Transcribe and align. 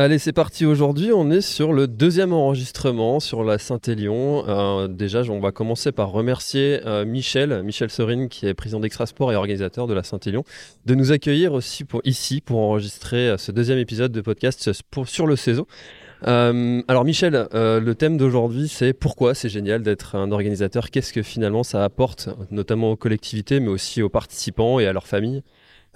Allez, 0.00 0.20
c'est 0.20 0.32
parti. 0.32 0.64
Aujourd'hui, 0.64 1.10
on 1.12 1.28
est 1.28 1.40
sur 1.40 1.72
le 1.72 1.88
deuxième 1.88 2.32
enregistrement 2.32 3.18
sur 3.18 3.42
la 3.42 3.58
Saint-Élion. 3.58 4.44
Euh, 4.46 4.86
déjà, 4.86 5.22
on 5.22 5.40
va 5.40 5.50
commencer 5.50 5.90
par 5.90 6.12
remercier 6.12 6.78
euh, 6.86 7.04
Michel, 7.04 7.64
Michel 7.64 7.90
Serine, 7.90 8.28
qui 8.28 8.46
est 8.46 8.54
président 8.54 8.78
d'Extrasport 8.78 9.32
et 9.32 9.34
organisateur 9.34 9.88
de 9.88 9.94
la 9.94 10.04
Saint-Élion, 10.04 10.44
de 10.86 10.94
nous 10.94 11.10
accueillir 11.10 11.52
aussi 11.52 11.82
pour, 11.82 12.00
ici 12.04 12.40
pour 12.40 12.60
enregistrer 12.60 13.30
euh, 13.30 13.38
ce 13.38 13.50
deuxième 13.50 13.78
épisode 13.78 14.12
de 14.12 14.20
podcast 14.20 14.70
sur 15.04 15.26
le 15.26 15.34
CESO. 15.34 15.66
alors 16.22 17.04
Michel, 17.04 17.48
le 17.52 17.92
thème 17.94 18.18
d'aujourd'hui 18.18 18.68
c'est 18.68 18.92
pourquoi 18.92 19.34
c'est 19.34 19.48
génial 19.48 19.82
d'être 19.82 20.14
un 20.14 20.30
organisateur, 20.30 20.90
qu'est-ce 20.90 21.12
que 21.12 21.22
finalement 21.22 21.64
ça 21.64 21.82
apporte, 21.82 22.28
notamment 22.52 22.92
aux 22.92 22.96
collectivités 22.96 23.58
mais 23.58 23.68
aussi 23.68 24.00
aux 24.02 24.08
participants 24.08 24.78
et 24.78 24.86
à 24.86 24.92
leurs 24.92 25.08
familles? 25.08 25.42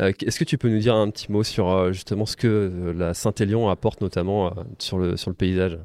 Euh, 0.00 0.12
est-ce 0.24 0.38
que 0.38 0.44
tu 0.44 0.58
peux 0.58 0.68
nous 0.68 0.78
dire 0.78 0.94
un 0.94 1.10
petit 1.10 1.30
mot 1.30 1.42
sur 1.42 1.70
euh, 1.70 1.92
justement 1.92 2.26
ce 2.26 2.36
que 2.36 2.46
euh, 2.48 2.92
la 2.92 3.14
Saint-Élion 3.14 3.68
apporte 3.68 4.00
notamment 4.00 4.52
sur, 4.78 4.98
le, 4.98 5.16
sur 5.16 5.30
le 5.30 5.36
paysage? 5.36 5.78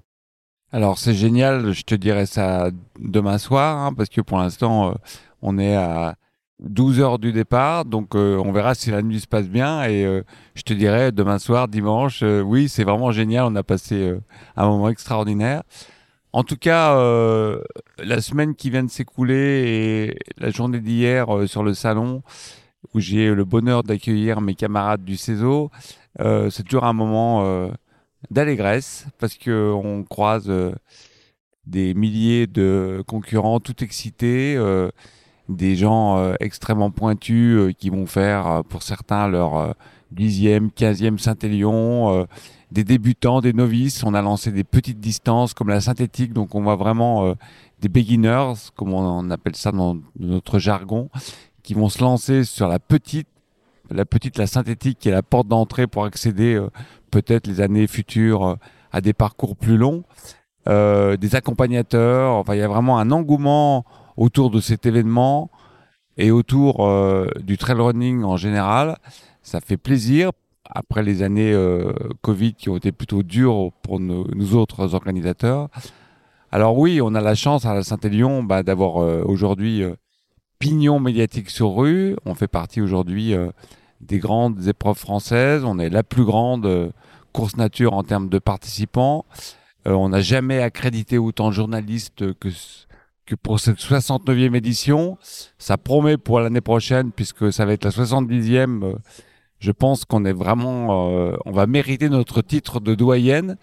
Alors 0.72 0.98
c'est 0.98 1.14
génial, 1.14 1.72
je 1.72 1.84
te 1.84 1.96
dirais 1.96 2.26
ça 2.26 2.72
demain 3.00 3.38
soir, 3.38 3.78
hein, 3.78 3.94
parce 3.94 4.10
que 4.10 4.22
pour 4.22 4.38
l'instant 4.38 4.96
on 5.42 5.58
est 5.58 5.76
à 5.76 6.16
12 6.60 7.00
heures 7.00 7.20
du 7.20 7.32
départ, 7.32 7.86
donc 7.86 8.16
on 8.16 8.52
verra 8.52 8.76
si 8.76 8.92
la 8.92 9.02
nuit 9.02 9.22
se 9.22 9.28
passe 9.28 9.48
bien 9.48 9.86
et 9.86 10.24
je 10.56 10.62
te 10.64 10.74
dirais 10.74 11.14
demain 11.14 11.40
soir, 11.40 11.70
dimanche, 11.70 12.22
oui 12.22 12.68
c'est 12.68 12.84
vraiment 12.84 13.14
génial, 13.14 13.46
on 13.46 13.56
a 13.56 13.64
passé 13.64 14.14
un 14.58 14.68
moment 14.68 14.90
extraordinaire. 14.90 15.64
En 16.34 16.44
tout 16.44 16.58
cas, 16.58 16.94
la 18.00 18.22
semaine 18.22 18.54
qui 18.54 18.70
vient 18.70 18.84
de 18.84 18.92
s'écouler 18.92 19.38
et 19.38 20.20
la 20.38 20.50
journée 20.50 20.82
d'hier 20.82 21.28
sur 21.48 21.64
le 21.64 21.74
salon, 21.76 22.24
où 22.94 23.00
j'ai 23.00 23.34
le 23.34 23.46
bonheur 23.46 23.84
d'accueillir 23.84 24.42
mes 24.42 24.56
camarades 24.56 25.04
du 25.04 25.18
CESO. 25.18 25.70
Euh, 26.20 26.50
c'est 26.50 26.64
toujours 26.64 26.86
un 26.86 26.94
moment 26.94 27.46
euh, 27.46 27.70
d'allégresse 28.32 29.06
parce 29.20 29.36
que 29.36 29.72
on 29.72 30.04
croise 30.04 30.50
euh, 30.50 30.74
des 31.66 31.94
milliers 31.94 32.48
de 32.48 33.04
concurrents 33.08 33.60
tout 33.60 33.84
excités, 33.84 34.58
des 35.50 35.76
gens 35.76 36.34
extrêmement 36.40 36.92
pointus 36.92 37.76
qui 37.78 37.90
vont 37.90 38.06
faire 38.06 38.64
pour 38.70 38.84
certains 38.84 39.28
leur 39.28 39.76
dixième, 40.12 40.72
quinzième 40.72 41.20
Saint-Élion, 41.20 42.26
des 42.72 42.86
débutants, 42.86 43.42
des 43.42 43.52
novices. 43.52 44.02
On 44.06 44.14
a 44.14 44.22
lancé 44.22 44.54
des 44.54 44.64
petites 44.64 45.02
distances 45.02 45.54
comme 45.54 45.68
la 45.68 45.82
synthétique, 45.82 46.32
donc 46.32 46.56
on 46.56 46.62
voit 46.64 46.78
vraiment 46.78 47.36
des 47.82 47.90
beginners, 47.90 48.54
comme 48.78 48.94
on 48.94 49.30
appelle 49.30 49.58
ça 49.58 49.74
dans 49.74 49.98
notre 50.18 50.60
jargon, 50.60 51.10
qui 51.68 51.74
vont 51.74 51.90
se 51.90 52.02
lancer 52.02 52.46
sur 52.46 52.70
la 52.70 52.80
petite, 52.80 53.28
la 53.92 54.06
petite, 54.06 54.38
la 54.38 54.48
synthétique, 54.48 55.00
qui 55.00 55.10
est 55.10 55.12
la 55.12 55.22
porte 55.22 55.50
d'entrée 55.50 55.86
pour 55.86 56.06
accéder 56.06 56.56
euh, 56.56 56.70
peut-être 57.12 57.46
les 57.46 57.60
années 57.60 57.88
futures 57.88 58.46
euh, 58.46 58.56
à 58.94 59.02
des 59.02 59.12
parcours 59.12 59.58
plus 59.58 59.76
longs, 59.76 60.06
euh, 60.70 61.18
des 61.18 61.36
accompagnateurs. 61.36 62.36
Enfin, 62.36 62.56
il 62.56 62.60
y 62.60 62.64
a 62.64 62.70
vraiment 62.70 63.00
un 63.00 63.12
engouement 63.12 63.84
autour 64.16 64.50
de 64.50 64.62
cet 64.62 64.86
événement 64.86 65.52
et 66.16 66.32
autour 66.32 66.90
du 67.42 67.58
trail 67.58 67.76
running 67.76 68.24
en 68.24 68.38
général. 68.38 68.98
Ça 69.44 69.60
fait 69.60 69.76
plaisir 69.76 70.32
après 70.70 71.04
les 71.04 71.22
années 71.22 71.54
Covid 72.22 72.54
qui 72.54 72.70
ont 72.70 72.78
été 72.78 72.92
plutôt 72.92 73.22
dures 73.22 73.72
pour 73.84 74.00
nous, 74.00 74.56
autres 74.56 74.96
organisateurs. 74.96 75.68
Alors 76.52 76.78
oui, 76.80 77.02
on 77.04 77.14
a 77.14 77.22
la 77.22 77.36
chance 77.36 77.66
à 77.66 77.76
la 77.76 77.84
Saint-Élion 77.84 78.42
bah, 78.42 78.64
d'avoir 78.64 78.96
aujourd'hui 79.28 79.84
pignon 80.60 81.00
médiatique 81.00 81.50
sur 81.50 81.76
rue. 81.76 82.16
On 82.26 82.36
fait 82.36 82.48
partie 82.48 82.82
aujourd'hui 82.82 83.34
euh, 83.34 83.50
des 84.02 84.20
grandes 84.20 84.68
épreuves 84.68 84.98
françaises. 84.98 85.64
On 85.64 85.80
est 85.80 85.90
la 85.90 86.04
plus 86.04 86.26
grande 86.26 86.66
euh, 86.66 86.90
course 87.34 87.58
nature 87.58 87.94
en 87.94 88.04
termes 88.04 88.30
de 88.30 88.40
participants. 88.40 89.26
Euh, 89.88 89.92
on 89.92 90.10
n'a 90.10 90.22
jamais 90.22 90.62
accrédité 90.62 91.18
autant 91.18 91.50
de 91.50 91.54
journalistes 91.54 92.34
que, 92.40 92.50
que 93.26 93.36
pour 93.36 93.60
cette 93.60 93.78
69e 93.78 94.56
édition. 94.56 95.18
Ça 95.58 95.78
promet 95.78 96.18
pour 96.18 96.40
l'année 96.40 96.62
prochaine, 96.62 97.12
puisque 97.12 97.54
ça 97.54 97.66
va 97.66 97.74
être 97.74 97.86
la 97.86 97.92
70e. 97.92 98.96
je 99.60 99.72
pense 99.72 100.06
qu'on 100.06 100.26
est 100.26 100.34
vraiment, 100.34 101.10
on 101.46 101.52
va 101.52 101.68
mériter 101.68 102.10
notre 102.10 102.42
titre 102.42 102.80
de 102.80 102.96
doyenne. 102.96 103.58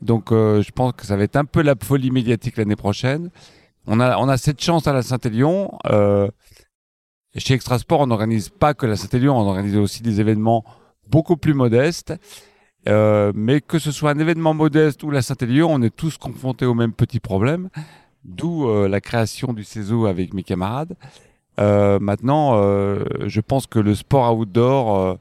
Donc, 0.00 0.30
je 0.30 0.70
pense 0.70 0.92
que 0.92 1.04
ça 1.06 1.16
va 1.16 1.24
être 1.24 1.36
un 1.36 1.44
peu 1.44 1.62
la 1.62 1.74
folie 1.80 2.10
médiatique 2.10 2.56
l'année 2.56 2.76
prochaine 2.76 3.30
on 3.86 4.00
a, 4.00 4.16
on 4.18 4.28
a 4.28 4.36
cette 4.36 4.60
chance 4.60 4.86
à 4.86 4.92
la 4.92 5.02
Saint-Élion. 5.02 5.78
Euh, 5.86 6.28
chez 7.36 7.54
Extrasport, 7.54 8.00
on 8.00 8.06
n'organise 8.08 8.48
pas 8.48 8.74
que 8.74 8.86
la 8.86 8.96
Saint-Élion, 8.96 9.36
on 9.36 9.48
organise 9.48 9.76
aussi 9.76 10.02
des 10.02 10.20
événements 10.20 10.64
beaucoup 11.08 11.36
plus 11.36 11.54
modestes. 11.54 12.14
Euh, 12.88 13.32
mais 13.34 13.60
que 13.60 13.78
ce 13.78 13.92
soit 13.92 14.10
un 14.10 14.18
événement 14.18 14.54
modeste 14.54 15.02
ou 15.02 15.10
la 15.10 15.22
Saint-Élion, 15.22 15.70
on 15.70 15.82
est 15.82 15.94
tous 15.94 16.16
confrontés 16.16 16.64
au 16.64 16.74
même 16.74 16.92
petit 16.92 17.20
problème, 17.20 17.68
d'où 18.24 18.68
euh, 18.68 18.88
la 18.88 19.00
création 19.00 19.52
du 19.52 19.64
CESO 19.64 20.06
avec 20.06 20.32
mes 20.32 20.42
camarades. 20.42 20.96
Euh, 21.58 21.98
maintenant, 22.00 22.54
je 23.26 23.40
pense 23.40 23.66
que 23.66 23.78
le 23.78 23.94
sport 23.94 24.36
outdoor 24.36 25.18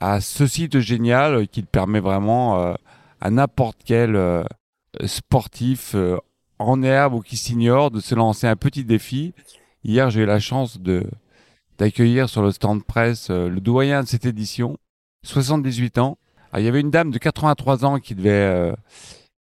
a 0.00 0.20
ceci 0.20 0.68
de 0.68 0.80
génial 0.80 1.46
qu'il 1.48 1.66
permet 1.66 2.00
vraiment 2.00 2.74
à 3.20 3.30
n'importe 3.30 3.78
quel 3.84 4.44
sportif 5.04 5.94
en 6.58 6.82
herbe 6.82 7.14
ou 7.14 7.20
qui 7.20 7.36
s'ignore 7.36 7.90
de 7.90 8.00
se 8.00 8.14
lancer 8.14 8.46
un 8.46 8.56
petit 8.56 8.84
défi. 8.84 9.34
Hier, 9.84 10.10
j'ai 10.10 10.22
eu 10.22 10.26
la 10.26 10.40
chance 10.40 10.80
de 10.80 11.04
d'accueillir 11.78 12.28
sur 12.28 12.42
le 12.42 12.52
stand 12.52 12.84
presse 12.84 13.28
euh, 13.30 13.48
le 13.48 13.60
doyen 13.60 14.02
de 14.02 14.08
cette 14.08 14.24
édition, 14.24 14.78
78 15.24 15.98
ans. 15.98 16.16
il 16.56 16.64
y 16.64 16.68
avait 16.68 16.80
une 16.80 16.90
dame 16.90 17.10
de 17.10 17.18
83 17.18 17.84
ans 17.84 17.98
qui 17.98 18.14
devait 18.14 18.30
euh, 18.30 18.72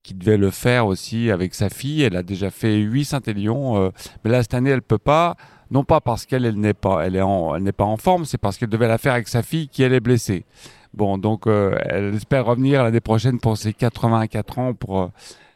qui 0.01 0.13
devait 0.13 0.37
le 0.37 0.49
faire 0.49 0.87
aussi 0.87 1.29
avec 1.29 1.53
sa 1.53 1.69
fille. 1.69 2.03
Elle 2.03 2.15
a 2.15 2.23
déjà 2.23 2.49
fait 2.49 2.77
8 2.77 3.05
Saint-Élion, 3.05 3.77
euh, 3.77 3.89
mais 4.23 4.31
là 4.31 4.41
cette 4.41 4.53
année 4.53 4.69
elle 4.69 4.81
peut 4.81 4.97
pas. 4.97 5.35
Non 5.71 5.83
pas 5.83 6.01
parce 6.01 6.25
qu'elle 6.25 6.45
elle 6.45 6.59
n'est 6.59 6.73
pas 6.73 7.05
elle 7.05 7.15
est 7.15 7.21
en, 7.21 7.55
elle 7.55 7.63
n'est 7.63 7.71
pas 7.71 7.85
en 7.85 7.97
forme, 7.97 8.25
c'est 8.25 8.37
parce 8.37 8.57
qu'elle 8.57 8.69
devait 8.69 8.87
la 8.87 8.97
faire 8.97 9.13
avec 9.13 9.27
sa 9.27 9.43
fille 9.43 9.67
qui 9.67 9.83
elle 9.83 9.93
est 9.93 9.99
blessée. 9.99 10.45
Bon 10.93 11.17
donc 11.17 11.47
elle 11.47 12.15
espère 12.15 12.45
revenir 12.45 12.83
l'année 12.83 12.99
prochaine 13.01 13.39
pour 13.39 13.57
ses 13.57 13.73
84 13.73 14.59
ans 14.59 14.73
pour 14.73 15.11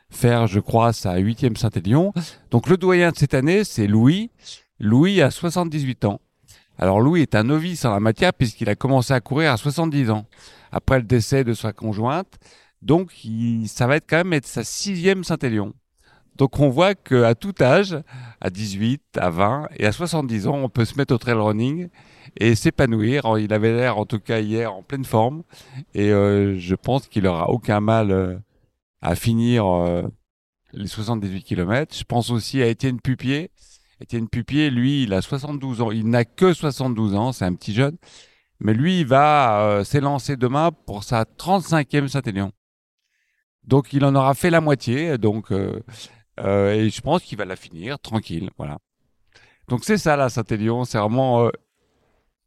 faire, 0.10 0.48
je 0.48 0.60
crois, 0.60 0.94
sa 0.94 1.18
huitième 1.18 1.56
Saint-Élion. 1.56 2.14
Donc 2.52 2.68
le 2.70 2.78
doyen 2.78 3.12
de 3.12 3.18
cette 3.18 3.34
année, 3.34 3.64
c'est 3.64 3.88
Louis. 3.88 4.32
Louis 4.80 5.22
a 5.22 5.32
78 5.32 6.06
ans. 6.06 6.20
Alors 6.78 7.00
Louis 7.00 7.22
est 7.22 7.36
un 7.36 7.44
novice 7.44 7.86
en 7.86 7.92
la 7.92 8.00
matière 8.00 8.34
puisqu'il 8.34 8.70
a 8.70 8.76
commencé 8.76 9.14
à 9.14 9.22
courir 9.22 9.52
à 9.52 9.58
70 9.58 10.10
ans, 10.10 10.26
après 10.72 10.98
le 10.98 11.06
décès 11.06 11.44
de 11.44 11.54
sa 11.54 11.72
conjointe. 11.72 12.38
Donc 12.82 13.24
il, 13.24 13.68
ça 13.68 13.88
va 13.88 13.96
être 13.96 14.06
quand 14.10 14.18
même 14.18 14.34
être 14.34 14.46
sa 14.46 14.64
sixième 14.64 15.24
Saint-Élion. 15.24 15.74
Donc 16.36 16.60
on 16.60 16.70
voit 16.70 16.96
qu'à 16.96 17.34
tout 17.34 17.54
âge, 17.62 17.98
à 18.42 18.50
18, 18.50 19.02
à 19.18 19.30
20 19.30 19.70
et 19.78 19.86
à 19.86 19.94
70 19.94 20.48
ans, 20.48 20.56
on 20.56 20.68
peut 20.68 20.84
se 20.84 20.98
mettre 20.98 21.14
au 21.14 21.18
trail 21.18 21.36
running 21.36 21.88
et 22.38 22.56
s'épanouir. 22.56 23.24
Il 23.40 23.54
avait 23.54 23.74
l'air 23.74 23.98
en 23.98 24.06
tout 24.06 24.20
cas 24.20 24.40
hier 24.40 24.74
en 24.74 24.84
pleine 24.84 25.06
forme 25.06 25.44
et 25.94 26.12
euh, 26.12 26.60
je 26.60 26.76
pense 26.76 27.08
qu'il 27.08 27.26
aura 27.26 27.50
aucun 27.50 27.80
mal 27.80 28.12
euh, 28.12 28.36
à 29.06 29.16
finir 29.16 29.68
euh, 29.68 30.02
les 30.74 30.88
78 30.88 31.44
km. 31.44 31.96
Je 31.96 32.04
pense 32.04 32.32
aussi 32.32 32.64
à 32.64 32.68
Étienne 32.68 33.00
Pupier. 33.00 33.52
Étienne 34.02 34.28
Pupier, 34.28 34.72
lui, 34.72 35.04
il 35.04 35.14
a 35.14 35.22
72 35.22 35.82
ans. 35.82 35.92
Il 35.92 36.10
n'a 36.10 36.26
que 36.26 36.54
72 36.54 37.14
ans, 37.14 37.32
c'est 37.32 37.46
un 37.46 37.54
petit 37.54 37.74
jeune. 37.74 37.98
Mais 38.60 38.74
lui, 38.74 39.02
il 39.02 39.06
va 39.06 39.62
euh, 39.62 39.84
s'élancer 39.84 40.38
demain 40.38 40.72
pour 40.72 41.04
sa 41.04 41.24
35e 41.24 42.08
Saint-Élion. 42.08 42.52
Donc, 43.64 43.94
il 43.94 44.04
en 44.06 44.16
aura 44.16 44.34
fait 44.34 44.50
la 44.50 44.60
moitié. 44.60 45.20
Donc, 45.20 45.52
euh, 45.52 45.80
et 46.38 46.90
je 46.90 47.02
pense 47.02 47.22
qu'il 47.22 47.38
va 47.38 47.46
la 47.46 47.56
finir 47.56 48.00
tranquille. 48.00 48.50
Voilà. 48.58 48.80
Donc, 49.68 49.84
c'est 49.84 50.00
ça, 50.00 50.16
la 50.16 50.30
Saint-Élion. 50.30 50.84
C'est 50.84 50.98
vraiment 50.98 51.50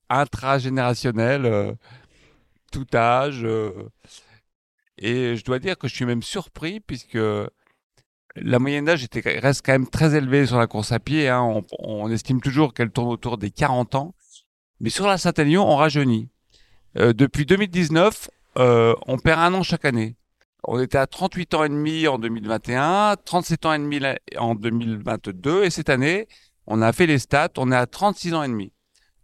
intragénérationnel, 0.09 1.77
tout 2.73 2.87
âge. 2.95 3.47
Et 4.99 5.37
je 5.37 5.45
dois 5.45 5.59
dire 5.59 5.79
que 5.79 5.89
je 5.89 5.95
suis 5.95 6.05
même 6.05 6.23
surpris 6.23 6.81
puisque 6.81 7.19
la 8.37 8.59
moyenne 8.59 8.85
d'âge 8.85 9.07
reste 9.25 9.65
quand 9.65 9.73
même 9.73 9.89
très 9.89 10.15
élevée 10.15 10.47
sur 10.47 10.59
la 10.59 10.67
course 10.67 10.93
à 10.93 10.99
pied. 10.99 11.29
Hein. 11.29 11.63
On, 11.79 12.11
estime 12.11 12.41
toujours 12.41 12.75
qu'elle 12.75 12.91
tourne 12.91 13.09
autour 13.09 13.39
des 13.39 13.51
40 13.51 13.95
ans. 13.95 14.15
Mais 14.81 14.91
sur 14.91 15.07
la 15.07 15.19
Saint-Aignan, 15.19 15.65
on 15.67 15.77
rajeunit. 15.77 16.29
Euh, 16.97 17.13
depuis 17.13 17.47
2019, 17.47 18.31
euh, 18.59 18.95
on 19.07 19.19
perd 19.19 19.41
un 19.41 19.55
an 19.55 19.63
chaque 19.63 19.85
année. 19.85 20.17
On 20.65 20.81
était 20.81 20.99
à 20.99 21.07
38 21.07 21.55
ans 21.55 21.65
et 21.65 21.69
demi 21.69 22.09
en 22.09 22.19
2021, 22.19 23.17
37 23.25 23.67
ans 23.67 23.73
et 23.73 23.79
demi 23.79 24.01
en 24.37 24.55
2022, 24.55 25.65
et 25.65 25.71
cette 25.71 25.89
année, 25.89 26.27
on 26.67 26.83
a 26.83 26.93
fait 26.93 27.07
les 27.07 27.21
stats, 27.21 27.49
on 27.59 27.71
est 27.71 27.77
à 27.77 27.87
36 27.87 28.35
ans 28.35 28.43
et 28.43 28.49
demi. 28.49 28.73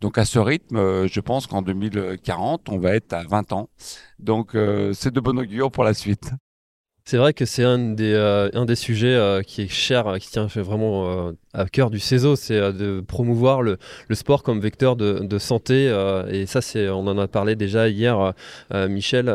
Donc 0.04 0.18
à 0.18 0.26
ce 0.26 0.38
rythme, 0.38 0.76
euh, 0.76 1.08
je 1.08 1.18
pense 1.18 1.46
qu'en 1.46 1.62
2040, 1.62 2.68
on 2.68 2.76
va 2.76 2.94
être 2.94 3.14
à 3.14 3.22
20 3.22 3.54
ans. 3.54 3.70
Donc 4.18 4.54
euh, 4.54 4.92
c'est 4.92 5.10
de 5.10 5.18
bon 5.18 5.38
augure 5.38 5.70
pour 5.70 5.82
la 5.82 5.94
suite. 5.94 6.30
C'est 7.06 7.16
vrai 7.16 7.32
que 7.32 7.46
c'est 7.46 7.64
un 7.64 7.78
des, 7.78 8.12
euh, 8.12 8.50
un 8.52 8.66
des 8.66 8.74
sujets 8.74 9.40
qui 9.46 9.62
est 9.62 9.68
cher, 9.68 10.16
qui 10.20 10.28
tient 10.28 10.44
vraiment 10.44 11.32
à 11.54 11.64
cœur 11.66 11.88
du 11.88 12.00
CESO, 12.00 12.36
c'est 12.36 12.72
de 12.74 13.00
promouvoir 13.00 13.62
le, 13.62 13.78
le, 14.08 14.14
sport 14.14 14.42
comme 14.42 14.60
vecteur 14.60 14.94
de, 14.94 15.38
santé. 15.38 15.86
et 16.30 16.44
ça, 16.44 16.60
on 16.92 17.06
en 17.06 17.16
a 17.16 17.26
parlé 17.26 17.56
déjà 17.56 17.88
hier, 17.88 18.32
Michel, 18.72 19.26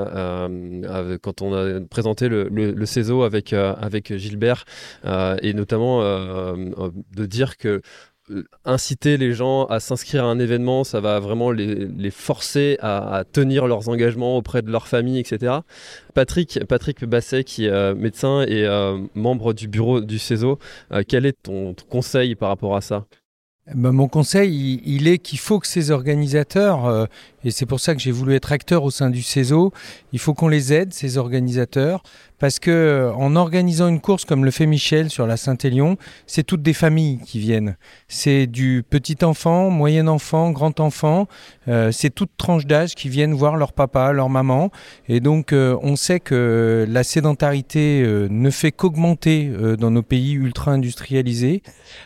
quand 1.22 1.42
on 1.44 1.54
a 1.54 1.80
présenté 1.82 2.28
le, 2.28 2.48
le, 2.50 2.86
CESO 2.86 3.22
avec, 3.22 3.54
avec 3.54 4.16
Gilbert, 4.18 4.66
et 5.04 5.54
notamment 5.54 6.02
de 6.02 7.26
dire 7.28 7.58
que 7.58 7.84
inciter 8.66 9.18
les 9.18 9.34
gens 9.34 9.66
à 9.66 9.80
s'inscrire 9.80 10.24
à 10.24 10.28
un 10.28 10.40
événement, 10.40 10.84
ça 10.84 11.00
va 11.00 11.20
vraiment 11.20 11.52
les, 11.52 12.12
forcer 12.12 12.78
à, 12.82 13.24
tenir 13.32 13.68
leurs 13.68 13.90
engagements 13.90 14.38
auprès 14.38 14.62
de 14.62 14.72
leur 14.72 14.88
famille, 14.88 15.20
etc. 15.20 15.58
Patrick, 16.14 16.60
Patrick 16.68 17.06
Basset, 17.06 17.44
qui 17.44 17.66
est 17.66 17.70
euh, 17.70 17.96
médecin 17.96 18.42
et 18.42 18.66
euh, 18.66 19.00
membre 19.16 19.54
du 19.54 19.68
bureau 19.68 20.02
du 20.02 20.20
CESO, 20.20 20.60
quel 21.08 21.26
est 21.26 21.38
ton, 21.44 21.76
conseil 21.90 22.36
par 22.36 22.50
rapport 22.50 22.76
à 22.76 22.82
ça? 22.82 23.06
Ben, 23.76 23.92
mon 23.92 24.08
conseil, 24.08 24.82
il, 24.84 25.08
est 25.08 25.20
qu'il 25.20 25.38
faut 25.38 25.60
que 25.60 25.68
ces 25.68 25.92
organisateurs, 25.92 27.08
et 27.44 27.52
c'est 27.52 27.68
pour 27.68 27.80
ça 27.80 27.94
que 27.94 28.02
j'ai 28.02 28.12
voulu 28.12 28.34
être 28.34 28.52
acteur 28.52 28.84
au 28.84 28.90
sein 28.90 29.12
du 29.12 29.22
CESO, 29.22 29.72
il 30.12 30.18
faut 30.18 30.34
qu'on 30.34 30.48
les 30.48 30.74
aide, 30.74 30.92
ces 30.92 31.20
organisateurs, 31.20 32.02
parce 32.40 32.60
que 32.60 32.72
euh, 32.72 33.14
en 33.14 33.36
organisant 33.36 33.88
une 33.88 34.00
course 34.00 34.26
comme 34.26 34.46
le 34.46 34.52
fait 34.52 34.66
Michel 34.66 35.10
sur 35.10 35.28
la 35.28 35.38
Saint-Élion, 35.38 35.98
c'est 36.26 36.44
toutes 36.44 36.62
des 36.62 36.74
familles 36.74 37.20
qui 37.26 37.40
viennent. 37.40 37.76
C'est 38.08 38.48
du 38.48 38.84
petit 38.90 39.24
enfant, 39.24 39.70
moyen 39.70 40.08
enfant, 40.08 40.52
grand 40.52 40.80
enfant, 40.80 41.28
euh, 41.68 41.92
c'est 41.92 42.10
toute 42.10 42.32
tranche 42.38 42.66
d'âge 42.66 42.96
qui 42.96 43.10
viennent 43.10 43.34
voir 43.34 43.58
leur 43.58 43.74
papa, 43.74 44.12
leur 44.14 44.30
maman. 44.30 44.72
Et 45.08 45.20
donc 45.20 45.54
euh, 45.54 45.78
on 45.82 45.96
sait 45.96 46.20
que 46.20 46.86
la 46.90 47.04
sédentarité 47.04 48.04
ne 48.30 48.50
fait 48.50 48.72
qu'augmenter 48.72 49.52
dans 49.78 49.92
nos 49.92 50.02
pays 50.02 50.34
ultra-industrialisés. 50.34 51.62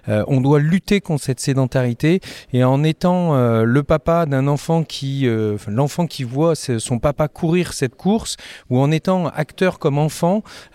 on 0.07 0.41
doit 0.41 0.59
lutter 0.59 1.01
contre 1.01 1.23
cette 1.23 1.39
sédentarité 1.39 2.19
et 2.51 2.63
en 2.63 2.83
étant 2.83 3.35
le 3.63 3.83
papa 3.83 4.25
d'un 4.25 4.47
enfant 4.47 4.83
qui, 4.83 5.27
l'enfant 5.67 6.07
qui 6.07 6.23
voit 6.23 6.55
son 6.55 6.99
papa 6.99 7.27
courir 7.27 7.73
cette 7.73 7.95
course, 7.95 8.37
ou 8.69 8.79
en 8.79 8.91
étant 8.91 9.27
acteur 9.27 9.79
comme 9.79 9.97
enfant, 9.97 10.22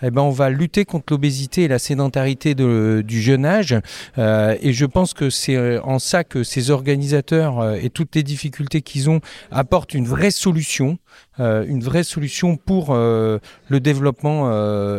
eh 0.03 0.11
ben, 0.11 0.21
on 0.21 0.29
va 0.31 0.49
lutter 0.49 0.85
contre 0.85 1.13
l'obésité 1.13 1.63
et 1.63 1.67
la 1.67 1.79
sédentarité 1.79 2.55
du 2.55 3.21
jeune 3.21 3.45
âge. 3.45 3.75
Euh, 4.17 4.55
et 4.61 4.73
je 4.73 4.85
pense 4.85 5.13
que 5.13 5.29
c'est 5.29 5.55
euh, 5.55 5.81
en 5.83 5.99
ça 5.99 6.23
que 6.23 6.43
ces 6.43 6.71
organisateurs 6.71 7.59
euh, 7.59 7.75
et 7.81 7.89
toutes 7.89 8.15
les 8.15 8.23
difficultés 8.23 8.81
qu'ils 8.81 9.09
ont 9.09 9.21
apportent 9.51 9.93
une 9.93 10.07
vraie 10.07 10.31
solution, 10.31 10.97
une 11.39 11.81
vraie 11.81 12.03
solution 12.03 12.57
pour 12.57 12.93
le 12.93 13.39
développement 13.79 14.51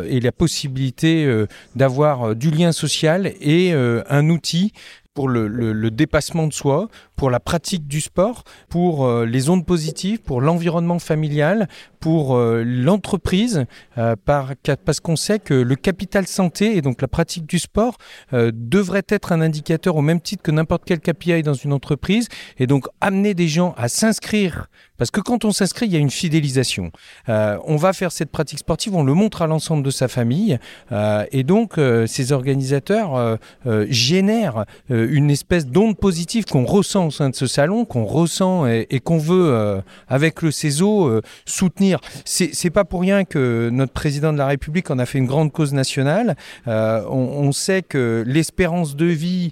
et 0.03 0.19
la 0.19 0.31
possibilité 0.31 1.45
d'avoir 1.75 2.35
du 2.35 2.49
lien 2.49 2.71
social 2.71 3.31
et 3.39 3.73
un 3.73 4.29
outil 4.29 4.73
pour 5.13 5.27
le, 5.27 5.91
dépassement 5.91 6.47
de 6.47 6.53
soi, 6.53 6.87
pour 7.17 7.29
la 7.29 7.41
pratique 7.41 7.87
du 7.87 7.99
sport, 7.99 8.43
pour 8.69 9.05
euh, 9.05 9.25
les 9.25 9.49
ondes 9.49 9.65
positives, 9.65 10.21
pour 10.21 10.39
l'environnement 10.39 10.99
familial, 10.99 11.67
pour 11.99 12.37
euh, 12.37 12.63
l'entreprise, 12.65 13.65
euh, 13.97 14.15
parce 14.25 14.99
qu'on 15.01 15.17
sait 15.17 15.39
que 15.39 15.53
le 15.53 15.75
capital 15.75 16.27
santé 16.27 16.77
et 16.77 16.81
donc 16.81 17.01
la 17.01 17.09
pratique 17.09 17.45
du 17.45 17.59
sport 17.59 17.97
devrait 18.31 19.03
être 19.09 19.31
un 19.31 19.41
indicateur 19.41 19.95
au 19.95 20.01
même 20.01 20.21
titre 20.21 20.43
que 20.43 20.51
n'importe 20.51 20.83
quel 20.85 20.99
KPI 20.99 21.43
dans 21.43 21.53
une 21.53 21.73
entreprise, 21.73 22.27
et 22.57 22.67
donc 22.67 22.87
amener 23.01 23.33
des 23.33 23.47
gens 23.47 23.73
à 23.77 23.89
s'inscrire 23.89 24.67
parce 24.97 25.09
que 25.09 25.19
quand 25.19 25.45
on 25.45 25.51
s'inscrit, 25.51 25.87
il 25.87 25.93
y 25.93 25.95
a 25.95 25.99
une 25.99 26.11
fidélisation. 26.11 26.91
on 27.27 27.75
va 27.75 27.91
faire 27.91 28.11
cette 28.11 28.29
pratique 28.29 28.59
sportive, 28.59 28.95
on 28.95 29.03
le 29.03 29.15
montre 29.15 29.41
à 29.41 29.47
l'ensemble 29.47 29.81
de 29.81 29.89
sa 29.89 30.07
famille. 30.07 30.59
et 31.31 31.43
donc, 31.43 31.79
ces 32.05 32.31
organisateurs 32.31 33.39
génèrent 33.89 34.65
une 35.09 35.31
espèce 35.31 35.67
d'onde 35.67 35.97
positive 35.97 36.45
qu'on 36.45 36.65
ressent 36.65 37.07
au 37.07 37.11
sein 37.11 37.29
de 37.29 37.35
ce 37.35 37.47
salon, 37.47 37.85
qu'on 37.85 38.05
ressent 38.05 38.65
et, 38.67 38.99
qu'on 39.03 39.17
veut, 39.17 39.53
euh, 39.53 39.81
avec 40.07 40.41
le 40.41 40.51
CESO, 40.51 41.07
euh, 41.07 41.21
soutenir. 41.45 41.99
C'est 42.25 42.69
pas 42.69 42.85
pour 42.85 43.01
rien 43.01 43.23
que 43.23 43.69
notre 43.71 43.93
président 43.93 44.33
de 44.33 44.37
la 44.37 44.47
République 44.47 44.89
en 44.91 44.99
a 44.99 45.05
fait 45.05 45.17
une 45.17 45.25
grande 45.25 45.51
cause 45.51 45.73
nationale. 45.73 46.35
Euh, 46.67 47.03
on, 47.09 47.51
sait 47.51 47.81
que 47.81 48.23
l'espérance 48.25 48.95
de 48.95 49.05
vie, 49.05 49.51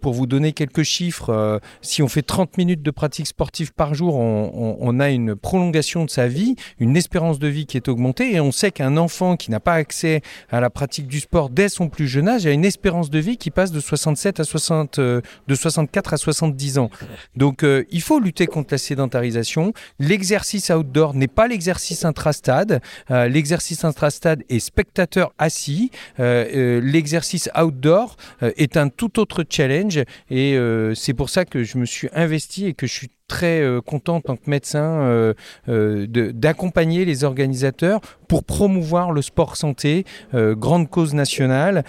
pour 0.00 0.12
vous 0.12 0.26
donner 0.26 0.52
quelques 0.52 0.82
chiffres, 0.82 1.60
si 1.80 2.02
on 2.02 2.08
fait 2.08 2.22
30 2.22 2.58
minutes 2.58 2.82
de 2.82 2.90
pratique 2.90 3.28
sportive 3.28 3.72
par 3.72 3.94
jour, 3.94 4.16
on, 4.16 4.76
on, 4.80 5.00
a 5.00 5.10
une 5.10 5.36
prolongation 5.36 6.04
de 6.04 6.10
sa 6.10 6.26
vie, 6.26 6.56
une 6.80 6.96
espérance 6.96 7.38
de 7.38 7.46
vie 7.46 7.66
qui 7.66 7.76
est 7.76 7.88
augmentée. 7.88 8.34
Et 8.34 8.40
on 8.40 8.50
sait 8.50 8.72
qu'un 8.72 8.96
enfant 8.96 9.36
qui 9.36 9.50
n'a 9.50 9.60
pas 9.60 9.74
accès 9.74 10.20
à 10.50 10.60
la 10.60 10.68
pratique 10.68 11.06
du 11.06 11.20
sport 11.20 11.48
dès 11.48 11.68
son 11.68 11.88
plus 11.88 12.08
jeune 12.08 12.28
âge 12.28 12.44
a 12.46 12.50
une 12.50 12.64
espérance 12.64 13.08
de 13.08 13.18
vie 13.18 13.36
qui 13.36 13.50
passe 13.50 13.70
de 13.70 13.80
67 13.80 14.40
à 14.40 14.44
60, 14.62 15.00
de 15.00 15.54
64 15.54 16.14
à 16.14 16.16
70 16.16 16.78
ans. 16.78 16.90
Donc 17.36 17.64
euh, 17.64 17.84
il 17.90 18.02
faut 18.02 18.20
lutter 18.20 18.46
contre 18.46 18.74
la 18.74 18.78
sédentarisation. 18.78 19.72
L'exercice 19.98 20.70
outdoor 20.70 21.14
n'est 21.14 21.28
pas 21.28 21.48
l'exercice 21.48 22.04
intrastade. 22.04 22.80
Euh, 23.10 23.28
l'exercice 23.28 23.84
intrastade 23.84 24.42
est 24.48 24.60
spectateur 24.60 25.32
assis. 25.38 25.90
Euh, 26.20 26.80
l'exercice 26.80 27.48
outdoor 27.60 28.16
est 28.40 28.76
un 28.76 28.88
tout 28.88 29.18
autre 29.18 29.44
challenge 29.48 30.00
et 30.30 30.58
c'est 30.94 31.14
pour 31.14 31.30
ça 31.30 31.44
que 31.44 31.64
je 31.64 31.78
me 31.78 31.84
suis 31.84 32.08
investi 32.12 32.66
et 32.66 32.74
que 32.74 32.86
je 32.86 32.92
suis 32.92 33.10
très 33.32 33.62
euh, 33.62 33.80
content 33.80 34.16
en 34.16 34.20
tant 34.20 34.36
que 34.36 34.50
médecin 34.50 34.84
euh, 34.84 35.32
euh, 35.70 36.06
d'accompagner 36.06 37.06
les 37.06 37.24
organisateurs 37.24 38.02
pour 38.28 38.44
promouvoir 38.44 39.12
le 39.12 39.20
sport 39.20 39.56
santé, 39.56 40.06
grande 40.32 40.88
cause 40.88 41.12
nationale, 41.12 41.84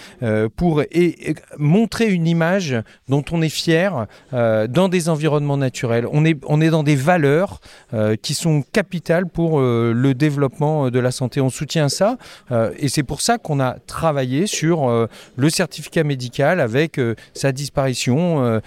pour 0.57 0.83
montrer 1.57 2.11
une 2.11 2.27
image 2.27 2.75
dont 3.07 3.23
on 3.31 3.41
est 3.41 3.47
fier 3.47 4.07
dans 4.33 4.89
des 4.89 5.07
environnements 5.07 5.55
naturels. 5.55 6.05
On 6.11 6.25
est, 6.25 6.37
on 6.45 6.59
est 6.59 6.69
dans 6.69 6.83
des 6.83 6.97
valeurs 6.97 7.61
qui 8.21 8.33
sont 8.33 8.61
capitales 8.73 9.25
pour 9.25 9.61
le 9.61 10.11
développement 10.11 10.91
de 10.91 10.99
la 10.99 11.11
santé. 11.11 11.39
On 11.39 11.49
soutient 11.49 11.87
ça 11.87 12.17
et 12.77 12.89
c'est 12.89 13.03
pour 13.03 13.21
ça 13.21 13.37
qu'on 13.37 13.61
a 13.61 13.77
travaillé 13.87 14.45
sur 14.45 15.07
le 15.37 15.49
certificat 15.49 16.03
médical 16.03 16.59
avec 16.59 16.99
sa 17.33 17.53
disparition 17.53 18.59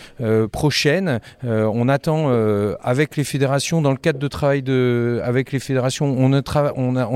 prochaine. 0.51 1.21
on 1.45 1.91
attend 1.91 2.31
euh, 2.67 2.77
avec 2.83 3.17
les 3.17 3.25
fédérations, 3.25 3.81
dans 3.81 3.91
le 3.91 3.97
cadre 3.97 4.19
de 4.19 4.29
travail 4.29 4.63
de, 4.63 5.21
avec 5.25 5.53
les 5.53 5.59
fédérations, 5.59 6.07
on, 6.07 6.33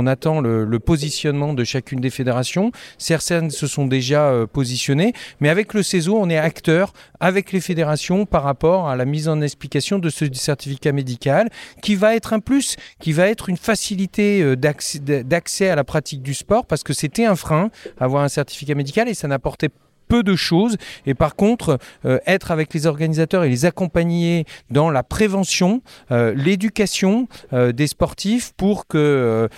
attend 0.06 0.40
le, 0.40 0.78
positionnement 0.78 1.54
de 1.54 1.64
chacune 1.64 2.00
des 2.00 2.10
fédérations. 2.10 2.72
Certaines 2.98 3.50
se 3.50 3.66
sont 3.66 3.86
déjà 3.86 4.28
euh, 4.28 4.46
positionnées, 4.46 5.12
mais 5.40 5.48
avec 5.48 5.74
le 5.74 5.82
CESO, 5.82 6.16
on 6.16 6.30
est 6.30 6.38
acteur 6.38 6.92
avec 7.20 7.52
les 7.52 7.60
fédérations 7.60 8.26
par 8.26 8.42
rapport 8.42 8.88
à 8.88 8.96
la 8.96 9.04
mise 9.04 9.28
en 9.28 9.40
explication 9.40 9.98
de 9.98 10.08
ce 10.08 10.24
certificat 10.32 10.92
médical, 10.92 11.48
qui 11.82 11.94
va 11.94 12.14
être 12.14 12.32
un 12.32 12.40
plus, 12.40 12.76
qui 12.98 13.12
va 13.12 13.28
être 13.28 13.48
une 13.48 13.56
facilité 13.56 14.42
euh, 14.42 14.56
d'accès 14.56 15.68
à 15.68 15.76
la 15.76 15.84
pratique 15.84 16.22
du 16.22 16.34
sport, 16.34 16.66
parce 16.66 16.82
que 16.82 16.92
c'était 16.92 17.24
un 17.24 17.36
frein, 17.36 17.70
avoir 17.98 18.24
un 18.24 18.28
certificat 18.28 18.74
médical, 18.74 19.08
et 19.08 19.14
ça 19.14 19.28
n'apportait 19.28 19.70
peu 20.10 20.22
de 20.22 20.36
choses. 20.36 20.76
Et 21.06 21.14
par 21.14 21.36
contre, 21.36 21.78
euh, 22.04 22.18
être 22.26 22.50
avec 22.50 22.74
les 22.74 22.86
organisateurs 22.86 23.44
et 23.44 23.48
les 23.48 23.64
accompagner 23.64 24.44
dans 24.70 24.90
la 24.90 25.02
prévention, 25.02 25.82
euh, 26.10 26.34
l'éducation 26.34 27.28
euh, 27.52 27.72
des 27.72 27.86
sportifs 27.86 28.52
pour 28.56 28.86
que 28.88 29.48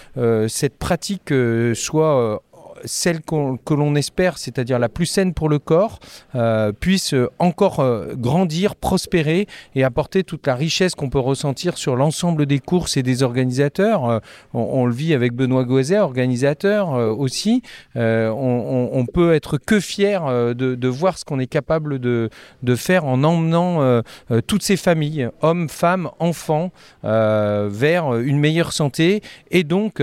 cette 0.49 0.77
pratique 0.79 1.33
soit 1.75 2.43
celle 2.85 3.21
que 3.23 3.75
l'on 3.75 3.95
espère, 3.95 4.39
c'est-à-dire 4.39 4.79
la 4.79 4.89
plus 4.89 5.07
saine 5.07 5.35
pour 5.35 5.49
le 5.49 5.59
corps, 5.59 5.99
euh, 6.35 6.73
puisse 6.73 7.15
encore 7.39 7.81
euh, 7.81 8.15
grandir, 8.15 8.77
prospérer 8.77 9.47
et 9.75 9.85
apporter 9.85 10.25
toute 10.25 10.47
la 10.47 10.55
richesse 10.55 10.95
qu'on 10.95 11.11
peut 11.11 11.19
ressentir 11.19 11.77
sur 11.79 11.97
l'ensemble 11.97 12.47
des 12.47 12.59
courses 12.59 12.97
et 12.97 13.03
des 13.03 13.23
organisateurs. 13.23 14.09
Euh, 14.09 14.19
on, 14.53 14.87
le 14.87 14.95
vit 14.95 15.15
avec 15.15 15.33
Benoît 15.33 15.65
Gauzet, 15.65 15.99
organisateur 15.99 16.91
aussi. 17.19 17.63
On, 17.95 19.07
peut 19.13 19.35
être 19.35 19.59
que 19.59 19.81
fier 19.81 20.55
de, 20.55 20.89
voir 20.89 21.19
ce 21.19 21.25
qu'on 21.25 21.39
est 21.39 21.47
capable 21.47 21.99
de, 21.99 22.29
de, 22.63 22.75
faire 22.75 23.05
en 23.05 23.23
emmenant 23.23 24.03
toutes 24.47 24.63
ces 24.63 24.77
familles, 24.77 25.29
hommes, 25.41 25.69
femmes, 25.69 26.11
enfants, 26.19 26.73
vers 27.03 28.15
une 28.17 28.39
meilleure 28.39 28.73
santé 28.73 29.23
et 29.51 29.65
donc 29.65 30.03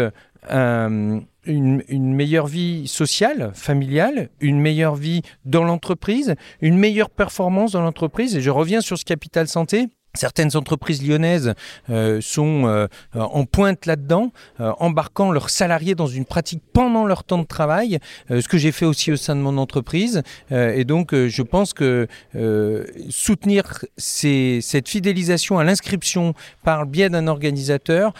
une, 1.49 2.13
meilleure 2.13 2.47
vie 2.47 2.87
sociale, 2.87 3.51
familiale, 3.53 4.29
une 4.39 4.59
meilleure 4.59 4.95
vie 4.95 5.21
dans 5.45 5.63
l'entreprise, 5.63 6.35
une 6.61 6.77
meilleure 6.77 7.09
performance 7.09 7.71
dans 7.71 7.81
l'entreprise. 7.81 8.35
Et 8.35 8.41
je 8.41 8.49
reviens 8.49 8.81
sur 8.81 8.97
ce 8.97 9.05
capital 9.05 9.47
santé. 9.47 9.87
Certaines 10.15 10.57
entreprises 10.57 11.07
lyonnaises 11.07 11.53
euh, 11.91 12.19
sont 12.19 12.65
euh, 12.65 12.87
en 13.13 13.45
pointe 13.45 13.85
là-dedans, 13.85 14.31
euh, 14.59 14.71
embarquant 14.79 15.31
leurs 15.31 15.51
salariés 15.51 15.93
dans 15.93 16.07
une 16.07 16.25
pratique 16.25 16.63
pendant 16.73 17.05
leur 17.05 17.23
temps 17.23 17.37
de 17.37 17.45
travail, 17.45 17.99
ce 18.29 18.47
que 18.47 18.57
j'ai 18.57 18.71
fait 18.71 18.85
aussi 18.85 19.11
au 19.11 19.17
sein 19.17 19.35
de 19.35 19.41
mon 19.41 19.57
entreprise. 19.57 20.21
et 20.51 20.83
donc, 20.83 21.13
je 21.13 21.41
pense 21.41 21.73
que 21.73 22.07
soutenir 23.09 23.83
cette 23.97 24.87
fidélisation 24.87 25.59
à 25.59 25.63
l'inscription 25.63 26.33
par 26.63 26.83
le 26.83 26.89
biais 26.89 27.09
d'un 27.09 27.27
organisateur, 27.27 28.13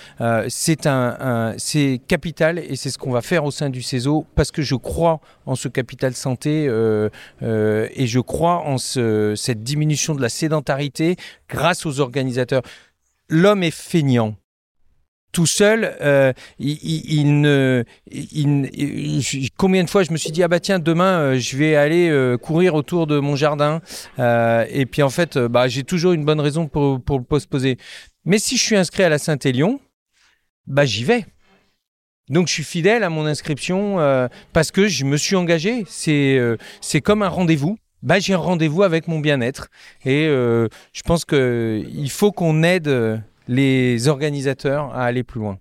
c'est 0.48 0.88
un, 0.88 1.54
c'est 1.58 2.02
capital 2.08 2.60
et 2.60 2.76
c'est 2.76 2.90
ce 2.90 2.98
qu'on 2.98 3.12
va 3.12 3.22
faire 3.22 3.46
au 3.46 3.52
sein 3.52 3.70
du 3.70 3.82
CESO 3.82 4.26
parce 4.36 4.52
que 4.52 4.62
je 4.62 4.76
crois 4.76 5.20
en 5.46 5.56
ce 5.56 5.68
capital 5.68 6.14
santé 6.14 6.66
et 6.66 8.08
je 8.08 8.20
crois 8.20 8.60
en 8.66 8.78
ce, 8.78 9.34
cette 9.36 9.64
diminution 9.64 10.16
de 10.16 10.22
la 10.22 10.30
sédentarité 10.30 11.16
grâce 11.48 11.79
aux 11.86 12.00
organisateurs. 12.00 12.62
L'homme 13.30 13.64
est 13.64 13.72
feignant. 13.72 14.36
Tout 15.32 15.46
seul, 15.46 15.96
euh, 16.02 16.34
combien 19.58 19.84
de 19.84 19.90
fois 19.90 20.02
je 20.02 20.12
me 20.12 20.18
suis 20.18 20.32
dit 20.32 20.42
ah 20.42 20.48
bah 20.48 20.60
tiens 20.60 20.80
demain 20.80 21.20
euh, 21.20 21.38
je 21.38 21.56
vais 21.56 21.76
aller 21.76 22.10
euh, 22.10 22.36
courir 22.36 22.74
autour 22.74 23.06
de 23.06 23.20
mon 23.20 23.36
jardin 23.36 23.80
et 24.18 24.88
puis 24.88 25.04
en 25.04 25.12
fait 25.12 25.38
bah 25.38 25.68
j'ai 25.68 25.84
toujours 25.84 26.14
une 26.14 26.26
bonne 26.26 26.40
raison 26.40 26.68
pour 26.68 27.00
pour 27.00 27.20
le 27.20 27.24
postposer. 27.24 27.78
Mais 28.26 28.40
si 28.40 28.58
je 28.58 28.64
suis 28.64 28.76
inscrit 28.76 29.04
à 29.04 29.10
la 29.10 29.20
Saint-Élion, 29.20 29.80
bah 30.66 30.86
j'y 30.86 31.04
vais. 31.04 31.28
Donc 32.30 32.48
je 32.48 32.54
suis 32.54 32.64
fidèle 32.64 33.04
à 33.04 33.12
mon 33.12 33.28
inscription 33.28 33.98
parce 34.52 34.72
que 34.72 34.88
je 34.88 35.06
me 35.06 35.16
suis 35.16 35.36
engagé. 35.36 35.84
C'est 35.88 36.40
c'est 36.82 37.02
comme 37.02 37.22
un 37.22 37.30
rendez-vous 37.30 37.78
bah, 38.04 38.20
j'ai 38.20 38.34
un 38.34 38.38
rendez-vous 38.38 38.84
avec 38.84 39.08
mon 39.08 39.20
bien-être. 39.20 39.70
Et 40.06 40.28
euh, 40.28 40.68
je 40.94 41.02
pense 41.02 41.26
qu'il 41.26 42.10
faut 42.10 42.32
qu'on 42.32 42.64
aide 42.64 43.24
les 43.48 44.08
organisateurs 44.08 44.94
à 44.94 45.06
aller 45.06 45.24
plus 45.24 45.40
loin. 45.40 45.58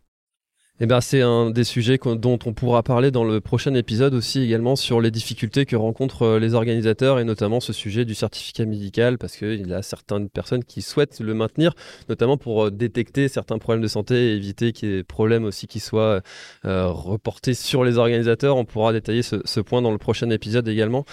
Eh 0.80 0.86
ben, 0.86 1.00
c'est 1.00 1.22
un 1.22 1.50
des 1.50 1.64
sujets 1.64 1.98
dont 2.04 2.38
on 2.46 2.52
pourra 2.52 2.84
parler 2.84 3.10
dans 3.10 3.24
le 3.24 3.40
prochain 3.40 3.74
épisode 3.74 4.14
aussi 4.14 4.40
également 4.40 4.76
sur 4.76 5.00
les 5.00 5.10
difficultés 5.10 5.66
que 5.66 5.74
rencontrent 5.74 6.22
euh, 6.22 6.38
les 6.38 6.54
organisateurs 6.54 7.18
et 7.18 7.24
notamment 7.24 7.58
ce 7.58 7.72
sujet 7.72 8.04
du 8.04 8.14
certificat 8.14 8.64
médical 8.64 9.18
parce 9.18 9.36
qu'il 9.36 9.66
y 9.66 9.74
a 9.74 9.82
certaines 9.82 10.28
personnes 10.28 10.62
qui 10.62 10.80
souhaitent 10.80 11.18
le 11.18 11.34
maintenir, 11.34 11.74
notamment 12.08 12.36
pour 12.36 12.66
euh, 12.66 12.70
détecter 12.70 13.26
certains 13.26 13.58
problèmes 13.58 13.82
de 13.82 13.88
santé 13.88 14.14
et 14.14 14.36
éviter 14.36 14.70
qu'il 14.70 14.88
y 14.88 14.92
ait 14.92 14.96
des 14.98 15.02
problèmes 15.02 15.46
aussi 15.46 15.66
qui 15.66 15.80
soient 15.80 16.20
euh, 16.64 16.86
reportés 16.86 17.54
sur 17.54 17.82
les 17.82 17.98
organisateurs. 17.98 18.56
On 18.56 18.64
pourra 18.64 18.92
détailler 18.92 19.22
ce, 19.22 19.58
point 19.60 19.82
dans 19.82 19.90
le 19.90 19.98
prochain 19.98 20.30
épisode 20.30 20.68
également. 20.68 21.04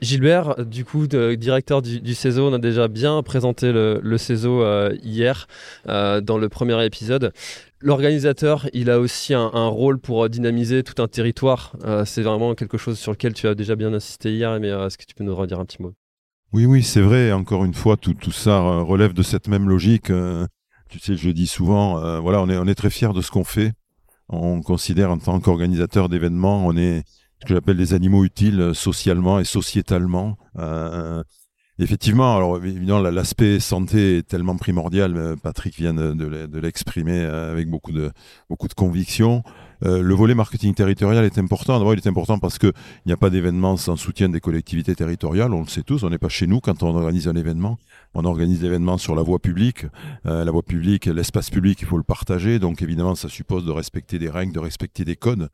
Gilbert, 0.00 0.64
du 0.64 0.86
coup, 0.86 1.06
directeur 1.06 1.82
du, 1.82 2.14
CESO, 2.14 2.48
on 2.48 2.54
a 2.54 2.58
déjà 2.58 2.88
bien 2.88 3.22
présenté 3.22 3.70
le 3.72 4.16
CESO 4.16 4.64
hier 5.02 5.46
dans 5.86 6.38
le 6.38 6.48
premier 6.48 6.82
épisode. 6.84 7.32
L'organisateur, 7.80 8.68
il 8.72 8.88
a 8.88 8.98
aussi 8.98 9.34
un, 9.34 9.68
rôle 9.68 9.98
pour 9.98 10.24
euh, 10.24 10.28
dynamiser 10.28 10.82
tout 10.82 11.00
un 11.02 11.08
territoire. 11.08 11.76
Euh, 11.84 12.06
c'est 12.06 12.22
vraiment 12.22 12.54
quelque 12.54 12.78
chose 12.78 12.98
sur 12.98 13.12
lequel 13.12 13.34
tu 13.34 13.46
as 13.48 13.54
déjà 13.54 13.76
bien 13.76 13.92
insisté 13.92 14.32
hier, 14.32 14.58
mais 14.60 14.70
euh, 14.70 14.86
est-ce 14.86 14.96
que 14.96 15.04
tu 15.04 15.14
peux 15.14 15.24
nous 15.24 15.36
redire 15.36 15.60
un 15.60 15.66
petit 15.66 15.82
mot? 15.82 15.92
Oui, 16.52 16.64
oui, 16.64 16.82
c'est 16.82 17.02
vrai. 17.02 17.32
Encore 17.32 17.66
une 17.66 17.74
fois, 17.74 17.98
tout, 17.98 18.16
ça 18.32 18.60
relève 18.60 19.12
de 19.12 19.22
cette 19.22 19.48
même 19.48 19.68
logique. 19.68 20.10
tu 20.88 20.98
sais, 21.00 21.16
je 21.16 21.30
dis 21.30 21.46
souvent, 21.46 22.20
voilà, 22.20 22.40
on 22.40 22.48
est, 22.48 22.56
on 22.56 22.66
est 22.66 22.74
très 22.74 22.88
fiers 22.88 23.12
de 23.12 23.20
ce 23.20 23.30
qu'on 23.30 23.44
fait. 23.44 23.72
On 24.28 24.62
considère 24.62 25.10
en 25.10 25.18
tant 25.18 25.38
qu'organisateur 25.40 26.08
d'événements, 26.08 26.64
on 26.66 26.76
est 26.76 27.02
ce 27.40 27.46
que 27.46 27.54
j'appelle 27.54 27.76
des 27.76 27.92
animaux 27.94 28.24
utiles 28.24 28.70
socialement 28.74 29.38
et 29.40 29.44
sociétalement. 29.44 30.38
Effectivement, 31.78 32.34
alors 32.34 32.56
évidemment, 32.64 33.02
l'aspect 33.02 33.60
santé 33.60 34.18
est 34.18 34.22
tellement 34.26 34.56
primordial. 34.56 35.14
Euh, 35.14 35.36
Patrick 35.36 35.76
vient 35.76 35.92
de, 35.92 36.58
l'exprimer 36.58 37.20
euh, 37.20 37.52
avec 37.52 37.68
beaucoup 37.68 37.92
de 37.92 38.10
beaucoup 38.48 38.66
de 38.66 38.72
conviction. 38.72 39.42
Euh, 39.84 40.00
le 40.00 40.14
volet 40.14 40.34
marketing 40.34 40.72
territorial 40.72 41.22
est 41.26 41.36
important. 41.36 41.76
D'abord, 41.78 41.92
il 41.92 41.98
est 41.98 42.06
important 42.06 42.38
parce 42.38 42.58
qu'il 42.58 42.72
n'y 43.04 43.12
a 43.12 43.18
pas 43.18 43.28
d'événement 43.28 43.76
sans 43.76 43.96
soutien 43.96 44.30
des 44.30 44.40
collectivités 44.40 44.94
territoriales. 44.94 45.52
On 45.52 45.60
le 45.60 45.66
sait 45.66 45.82
tous. 45.82 46.02
On 46.02 46.08
n'est 46.08 46.16
pas 46.16 46.30
chez 46.30 46.46
nous 46.46 46.60
quand 46.60 46.82
on 46.82 46.96
organise 46.96 47.28
un 47.28 47.36
événement. 47.36 47.76
On 48.14 48.24
organise 48.24 48.62
l'événement 48.62 48.96
sur 48.96 49.14
la 49.14 49.20
voie 49.20 49.38
publique. 49.38 49.84
la 50.24 50.50
voie 50.50 50.62
publique, 50.62 51.04
l'espace 51.04 51.50
public, 51.50 51.78
il 51.82 51.86
faut 51.86 51.98
le 51.98 52.04
partager. 52.04 52.58
Donc, 52.58 52.80
évidemment, 52.80 53.14
ça 53.14 53.28
suppose 53.28 53.66
de 53.66 53.70
respecter 53.70 54.18
des 54.18 54.30
règles, 54.30 54.54
de 54.54 54.60
respecter 54.60 55.04
des 55.04 55.16
codes. 55.16 55.50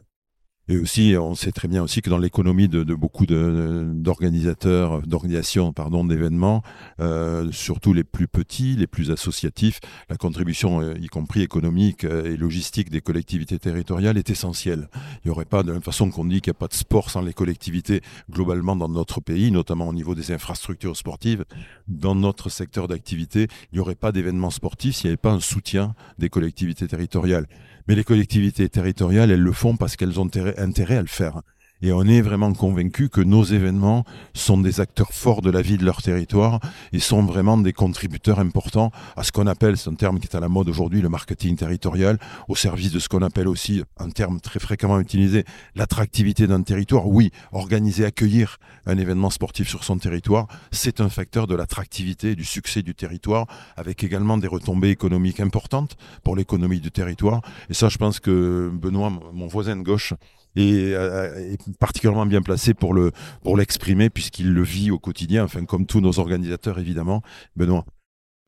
Et 0.69 0.77
aussi, 0.77 1.17
on 1.19 1.35
sait 1.35 1.51
très 1.51 1.67
bien 1.67 1.83
aussi 1.83 2.03
que 2.03 2.11
dans 2.11 2.19
l'économie 2.19 2.69
de, 2.69 2.85
de, 2.85 2.95
beaucoup 2.95 3.27
d'organisateurs, 3.27 5.03
d'organisations, 5.03 5.73
pardon, 5.73 6.05
d'événements, 6.05 6.63
euh, 7.01 7.51
surtout 7.51 7.93
les 7.93 8.05
plus 8.05 8.29
petits, 8.29 8.77
les 8.77 8.87
plus 8.87 9.11
associatifs, 9.11 9.81
la 10.09 10.17
contribution, 10.17 10.81
euh, 10.81 10.95
y 11.01 11.09
compris 11.09 11.43
économique 11.43 12.05
euh, 12.05 12.33
et 12.33 12.37
logistique 12.37 12.91
des 12.91 13.01
collectivités 13.01 13.59
territoriales, 13.59 14.17
est 14.17 14.31
essentielle. 14.31 14.89
Il 15.25 15.29
n'y 15.29 15.31
aurait 15.33 15.47
pas, 15.47 15.65
de 15.65 15.69
la 15.69 15.73
même 15.73 15.83
façon 15.83 16.11
qu'on 16.11 16.27
dit 16.27 16.41
qu'il 16.41 16.53
n'y 16.53 16.57
a 16.57 16.61
pas 16.61 16.69
de 16.69 16.75
sport 16.75 17.11
sans 17.11 17.23
les 17.23 17.33
collectivités 17.33 18.01
globalement 18.31 18.77
dans 18.77 18.89
notre 18.89 19.21
pays, 19.21 19.51
notamment 19.51 19.89
au 19.89 19.93
niveau 19.93 20.15
des 20.15 20.31
infrastructures 20.31 20.97
sportives, 20.97 21.45
dans 21.89 22.15
notre 22.15 22.51
secteur 22.51 22.87
d'activité, 22.87 23.49
il 23.73 23.77
n'y 23.77 23.81
aurait 23.81 23.97
pas 23.97 24.13
d'événements 24.13 24.51
sportifs 24.51 24.95
s'il 24.95 25.09
n'y 25.09 25.11
avait 25.11 25.17
pas 25.17 25.33
un 25.33 25.41
soutien 25.41 25.97
des 26.19 26.29
collectivités 26.29 26.87
territoriales. 26.87 27.49
Mais 27.89 27.95
les 27.95 28.05
collectivités 28.05 28.69
territoriales, 28.69 29.31
elles 29.31 29.41
le 29.41 29.53
font 29.53 29.77
parce 29.77 29.97
qu'elles 29.97 30.21
ont 30.21 30.31
intérêt 30.57 30.97
à 30.97 31.03
le 31.03 31.09
faire. 31.09 31.43
Et 31.83 31.93
on 31.93 32.05
est 32.05 32.21
vraiment 32.21 32.53
convaincu 32.53 33.09
que 33.09 33.21
nos 33.21 33.43
événements 33.43 34.05
sont 34.35 34.57
des 34.57 34.81
acteurs 34.81 35.13
forts 35.13 35.43
de 35.43 35.51
la 35.51 35.63
vie 35.63 35.79
de 35.79 35.85
leur 35.85 36.01
territoire 36.01 36.61
et 36.93 37.01
sont 37.01 37.23
vraiment 37.23 37.59
des 37.59 37.73
contributeurs 37.73 38.39
importants 38.39 38.93
à 39.17 39.25
ce 39.25 39.33
qu'on 39.33 39.49
appelle, 39.49 39.77
c'est 39.77 39.91
un 39.91 39.95
terme 39.95 40.21
qui 40.21 40.29
est 40.29 40.37
à 40.37 40.41
la 40.41 40.49
mode 40.49 40.69
aujourd'hui, 40.69 41.03
le 41.03 41.09
marketing 41.09 41.57
territorial, 41.57 42.19
au 42.49 42.55
service 42.55 42.93
de 42.93 43.01
ce 43.01 43.09
qu'on 43.09 43.23
appelle 43.23 43.49
aussi, 43.49 43.83
un 43.99 44.11
terme 44.11 44.41
très 44.41 44.61
fréquemment 44.61 45.01
utilisé, 45.01 45.45
l'attractivité 45.75 46.47
d'un 46.47 46.63
territoire. 46.63 47.09
Oui, 47.09 47.33
organiser, 47.51 48.05
accueillir 48.05 48.59
un 48.87 48.97
événement 48.97 49.31
sportif 49.31 49.69
sur 49.69 49.83
son 49.83 49.99
territoire, 49.99 50.47
c'est 50.71 51.01
un 51.01 51.09
facteur 51.09 51.49
de 51.49 51.57
l'attractivité 51.57 52.31
et 52.31 52.37
du 52.37 52.45
succès 52.45 52.83
du 52.83 52.95
territoire, 52.95 53.47
avec 53.77 54.05
également 54.05 54.39
des 54.39 54.47
retombées 54.47 54.91
économiques 54.91 55.41
importantes 55.41 55.97
pour 56.23 56.37
l'économie 56.37 56.81
du 56.81 56.93
territoire. 56.93 57.43
Et 57.71 57.75
ça, 57.75 57.89
je 57.89 57.99
pense 57.99 58.21
que 58.21 58.71
Benoît, 58.73 59.11
mon 59.33 59.49
voisin 59.49 59.77
de 59.77 59.83
gauche, 59.83 60.15
et 60.57 60.93
euh, 60.95 61.53
est 61.53 61.77
particulièrement 61.79 62.27
bien 62.27 62.43
placé 62.43 62.75
pour 62.75 62.95
le 62.95 63.13
pour 63.43 63.57
l'exprimer 63.57 64.11
puisqu'il 64.11 64.53
le 64.53 64.63
vit 64.63 64.91
au 64.91 64.99
quotidien, 64.99 65.45
enfin 65.45 65.65
comme 65.65 65.87
tous 65.87 66.01
nos 66.01 66.19
organisateurs 66.19 66.79
évidemment. 66.79 67.23
Benoît. 67.57 67.85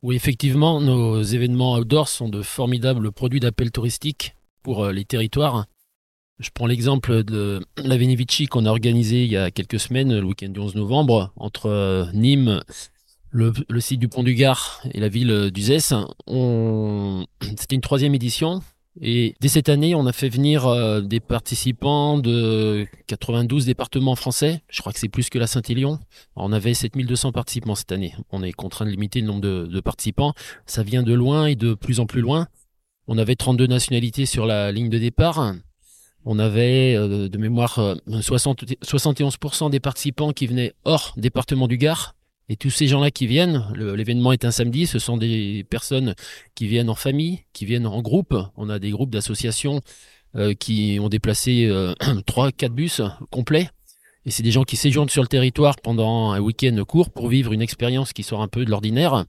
Oui, 0.02 0.16
effectivement, 0.16 0.82
nos 0.82 1.22
événements 1.22 1.76
outdoor 1.76 2.08
sont 2.08 2.28
de 2.28 2.42
formidables 2.42 3.10
produits 3.10 3.40
d'appel 3.40 3.70
touristique 3.70 4.36
pour 4.62 4.84
euh, 4.84 4.92
les 4.92 5.06
territoires. 5.06 5.64
Je 6.38 6.50
prends 6.52 6.66
l'exemple 6.66 7.24
de 7.24 7.64
la 7.78 7.96
Venivici 7.96 8.46
qu'on 8.46 8.66
a 8.66 8.68
organisé 8.68 9.24
il 9.24 9.30
y 9.30 9.36
a 9.38 9.50
quelques 9.50 9.80
semaines, 9.80 10.18
le 10.18 10.26
week-end 10.26 10.50
du 10.50 10.60
11 10.60 10.74
novembre, 10.74 11.32
entre 11.36 11.70
euh, 11.70 12.04
Nîmes, 12.12 12.60
le, 13.30 13.52
site 13.80 13.98
du 13.98 14.08
Pont 14.08 14.22
du 14.22 14.34
Gard 14.34 14.82
et 14.92 15.00
la 15.00 15.08
ville 15.08 15.50
d'Uzès. 15.50 15.94
C'était 17.56 17.74
une 17.74 17.80
troisième 17.80 18.14
édition. 18.14 18.62
Et 19.00 19.34
dès 19.40 19.48
cette 19.48 19.68
année, 19.68 19.94
on 19.94 20.06
a 20.06 20.12
fait 20.12 20.28
venir 20.28 20.66
euh, 20.66 21.00
des 21.00 21.18
participants 21.18 22.18
de 22.18 22.86
92 23.08 23.66
départements 23.66 24.14
français. 24.14 24.62
Je 24.68 24.80
crois 24.80 24.92
que 24.92 25.00
c'est 25.00 25.08
plus 25.08 25.30
que 25.30 25.38
la 25.38 25.48
Saint-Élion. 25.48 25.98
On 26.36 26.52
avait 26.52 26.74
7200 26.74 27.32
participants 27.32 27.74
cette 27.74 27.90
année. 27.90 28.14
On 28.30 28.42
est 28.44 28.52
contraint 28.52 28.84
de 28.84 28.90
limiter 28.90 29.20
le 29.20 29.26
nombre 29.26 29.40
de, 29.40 29.80
participants. 29.80 30.32
Ça 30.66 30.84
vient 30.84 31.02
de 31.02 31.12
loin 31.12 31.46
et 31.46 31.56
de 31.56 31.74
plus 31.74 31.98
en 31.98 32.06
plus 32.06 32.20
loin. 32.20 32.46
On 33.08 33.18
avait 33.18 33.34
32 33.34 33.66
nationalités 33.66 34.26
sur 34.26 34.46
la 34.46 34.70
ligne 34.70 34.90
de 34.90 34.98
départ. 34.98 35.54
On 36.24 36.38
avait 36.38 36.94
euh, 36.94 37.28
de 37.28 37.38
mémoire 37.38 37.96
60, 38.20 38.62
euh, 38.62 38.66
71% 38.84 39.70
des 39.70 39.80
participants 39.80 40.32
qui 40.32 40.46
venaient 40.46 40.72
hors 40.84 41.14
département 41.16 41.66
du 41.66 41.78
Gard. 41.78 42.14
Et 42.48 42.56
tous 42.56 42.70
ces 42.70 42.86
gens-là 42.86 43.10
qui 43.10 43.26
viennent, 43.26 43.64
l'événement 43.74 44.32
est 44.32 44.44
un 44.44 44.50
samedi, 44.50 44.86
ce 44.86 44.98
sont 44.98 45.16
des 45.16 45.64
personnes 45.68 46.14
qui 46.54 46.66
viennent 46.66 46.90
en 46.90 46.94
famille, 46.94 47.40
qui 47.54 47.64
viennent 47.64 47.86
en 47.86 48.02
groupe. 48.02 48.36
On 48.56 48.68
a 48.68 48.78
des 48.78 48.90
groupes 48.90 49.10
d'associations 49.10 49.80
euh, 50.36 50.52
qui 50.52 50.98
ont 51.00 51.08
déplacé 51.08 51.66
euh, 51.66 51.94
trois, 52.26 52.52
quatre 52.52 52.74
bus 52.74 53.00
complets. 53.30 53.70
Et 54.26 54.30
c'est 54.30 54.42
des 54.42 54.50
gens 54.50 54.64
qui 54.64 54.76
séjournent 54.76 55.08
sur 55.08 55.22
le 55.22 55.28
territoire 55.28 55.76
pendant 55.76 56.32
un 56.32 56.40
week-end 56.40 56.76
court 56.86 57.10
pour 57.10 57.28
vivre 57.28 57.52
une 57.52 57.62
expérience 57.62 58.12
qui 58.12 58.22
sort 58.22 58.42
un 58.42 58.48
peu 58.48 58.64
de 58.64 58.70
l'ordinaire. 58.70 59.24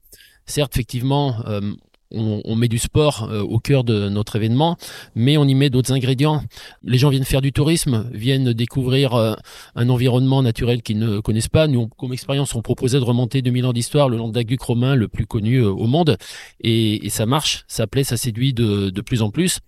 Certes, 0.46 0.76
effectivement, 0.76 1.42
euh, 1.48 1.74
on, 2.12 2.56
met 2.56 2.68
du 2.68 2.78
sport 2.78 3.28
euh, 3.30 3.42
au 3.42 3.60
cœur 3.60 3.84
de 3.84 4.10
notre 4.10 4.36
événement, 4.36 4.78
mais 5.16 5.38
on 5.38 5.46
y 5.46 5.56
met 5.56 5.70
d'autres 5.70 5.92
ingrédients. 5.92 6.44
Les 6.84 6.98
gens 6.98 7.10
viennent 7.10 7.26
faire 7.26 7.42
du 7.42 7.52
tourisme, 7.52 8.10
viennent 8.14 8.54
découvrir 8.54 9.14
euh, 9.14 9.34
un 9.76 9.90
environnement 9.90 10.42
naturel 10.42 10.82
qu'ils 10.82 11.00
ne 11.00 11.20
connaissent 11.20 11.50
pas. 11.50 11.68
Nous, 11.68 11.88
comme 11.88 12.14
expérience, 12.14 12.56
on 12.56 12.62
proposait 12.62 13.00
de 13.00 13.04
remonter 13.04 13.42
2000 13.42 13.66
ans 13.66 13.74
d'histoire 13.74 14.10
le 14.10 14.18
long 14.18 14.30
de 14.30 14.36
l'aqueduc 14.36 14.62
romain 14.62 14.96
le 14.96 15.08
plus 15.08 15.26
connu 15.26 15.58
euh, 15.58 15.70
au 15.70 15.88
monde, 15.88 16.18
et, 16.62 17.10
ça 17.10 17.26
marche, 17.26 17.64
ça 17.68 17.88
plaît, 17.88 18.04
ça 18.04 18.18
séduit 18.18 18.54
de, 18.54 18.90
de 18.90 19.02
plus 19.02 19.22
en 19.22 19.30
plus. 19.30 19.60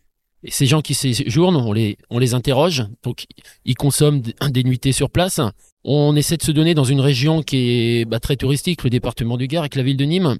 Et 0.44 0.52
ces 0.52 0.66
gens 0.66 0.82
qui 0.82 0.94
séjournent, 0.94 1.56
on 1.56 1.74
les, 1.74 1.98
on 2.10 2.20
les 2.20 2.34
interroge, 2.34 2.86
donc 3.04 3.26
ils 3.66 3.76
consomment 3.76 4.22
des 4.22 4.64
nuitées 4.64 4.92
sur 4.92 5.10
place. 5.10 5.40
On 5.84 6.16
essaie 6.16 6.38
de 6.38 6.44
se 6.44 6.52
donner 6.52 6.74
dans 6.74 6.84
une 6.84 7.00
région 7.00 7.42
qui 7.42 7.70
est 7.70 8.06
bah, 8.06 8.20
très 8.20 8.36
touristique, 8.36 8.84
le 8.84 8.90
département 8.90 9.38
du 9.38 9.48
Gard 9.48 9.64
avec 9.64 9.76
la 9.76 9.84
ville 9.84 9.98
de 9.98 10.06
Nîmes, 10.06 10.38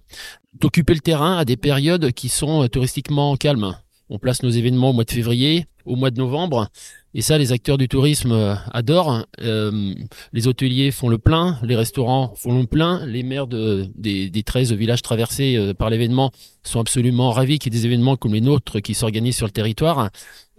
d'occuper 0.60 0.94
le 0.94 1.00
terrain 1.00 1.38
à 1.38 1.46
des 1.46 1.58
périodes 1.58 2.12
qui 2.12 2.30
sont 2.30 2.68
touristiquement 2.68 3.36
calmes. 3.36 3.76
On 4.10 4.20
place 4.20 4.42
nos 4.42 4.50
événements 4.50 4.92
au 4.92 4.94
mois 4.94 5.04
de 5.04 5.12
février, 5.12 5.66
au 5.86 5.96
mois 5.96 6.12
de 6.12 6.18
novembre. 6.18 6.70
Et 7.14 7.22
ça, 7.22 7.38
les 7.38 7.52
acteurs 7.52 7.78
du 7.78 7.88
tourisme 7.88 8.32
euh, 8.32 8.56
adorent. 8.72 9.26
Euh, 9.42 9.94
les 10.34 10.48
hôteliers 10.48 10.92
font 10.92 11.10
le 11.10 11.18
plein, 11.18 11.58
les 11.64 11.76
restaurants 11.76 12.34
font 12.36 12.58
le 12.58 12.68
plein, 12.68 13.06
les 13.06 13.24
maires 13.24 13.48
de, 13.48 13.90
des, 13.96 14.30
des 14.30 14.44
13 14.44 14.72
villages 14.74 15.02
traversés 15.02 15.58
euh, 15.58 15.74
par 15.74 15.90
l'événement 15.90 16.32
sont 16.64 16.80
absolument 16.80 17.32
ravis 17.32 17.60
qu'il 17.60 17.74
y 17.74 17.76
ait 17.76 17.80
des 17.80 17.86
événements 17.86 18.18
comme 18.18 18.34
les 18.34 18.42
nôtres 18.42 18.82
qui 18.82 18.94
s'organisent 18.94 19.38
sur 19.38 19.48
le 19.48 19.52
territoire. 19.52 20.10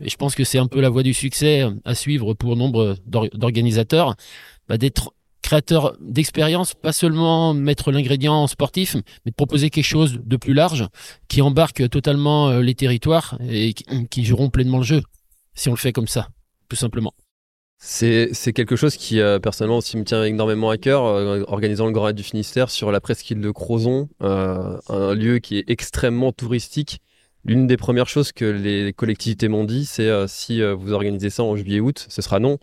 Et 0.03 0.11
je 0.11 0.17
pense 0.17 0.35
que 0.35 0.45
c'est 0.45 0.59
un 0.59 0.67
peu 0.67 0.81
la 0.81 0.89
voie 0.89 1.03
du 1.03 1.15
succès 1.15 1.65
à 1.85 1.95
suivre 1.95 2.35
pour 2.35 2.57
nombre 2.57 2.97
d'organisateurs, 3.07 4.17
bah, 4.69 4.79
d'être 4.79 5.13
créateur 5.43 5.97
d'expérience, 6.01 6.75
pas 6.75 6.93
seulement 6.93 7.55
mettre 7.55 7.91
l'ingrédient 7.91 8.47
sportif, 8.47 8.97
mais 9.25 9.31
de 9.31 9.37
proposer 9.37 9.71
quelque 9.71 9.85
chose 9.85 10.21
de 10.25 10.37
plus 10.37 10.55
large 10.55 10.87
qui 11.29 11.43
embarque 11.43 11.89
totalement 11.89 12.59
les 12.59 12.75
territoires 12.75 13.39
et 13.49 13.73
qui, 13.73 14.25
joueront 14.25 14.51
pleinement 14.51 14.79
le 14.79 14.85
jeu 14.85 15.03
si 15.55 15.69
on 15.69 15.73
le 15.73 15.79
fait 15.79 15.93
comme 15.93 16.09
ça 16.09 16.29
tout 16.69 16.77
simplement. 16.77 17.15
C'est, 17.81 18.33
quelque 18.55 18.75
chose 18.75 18.97
qui, 18.97 19.21
euh, 19.21 19.39
personnellement, 19.39 19.79
aussi 19.79 19.97
me 19.97 20.05
tient 20.05 20.25
énormément 20.25 20.71
à 20.71 20.79
cœur, 20.79 21.05
euh, 21.05 21.45
organisant 21.47 21.87
le 21.87 21.93
Grand 21.93 22.07
Raid 22.07 22.17
du 22.17 22.25
Finistère 22.25 22.71
sur 22.71 22.91
la 22.91 23.01
presqu'île 23.01 23.41
de 23.41 23.51
Crozon, 23.53 24.09
euh, 24.21 24.77
un 24.89 25.15
lieu 25.15 25.39
qui 25.39 25.59
est 25.59 25.71
extrêmement 25.71 26.33
touristique. 26.33 27.01
L'une 27.45 27.67
des 27.67 27.77
premières 27.77 28.09
choses 28.09 28.33
que 28.33 28.45
les 28.45 28.93
collectivités 28.93 29.49
m'ont 29.49 29.65
dit, 29.65 29.87
c'est 29.87 30.11
si 30.27 30.61
vous 30.63 30.93
organisez 30.93 31.31
ça 31.31 31.43
en 31.45 31.57
juillet-août, 31.57 32.07
ce 32.09 32.21
sera 32.21 32.41
non. 32.41 32.59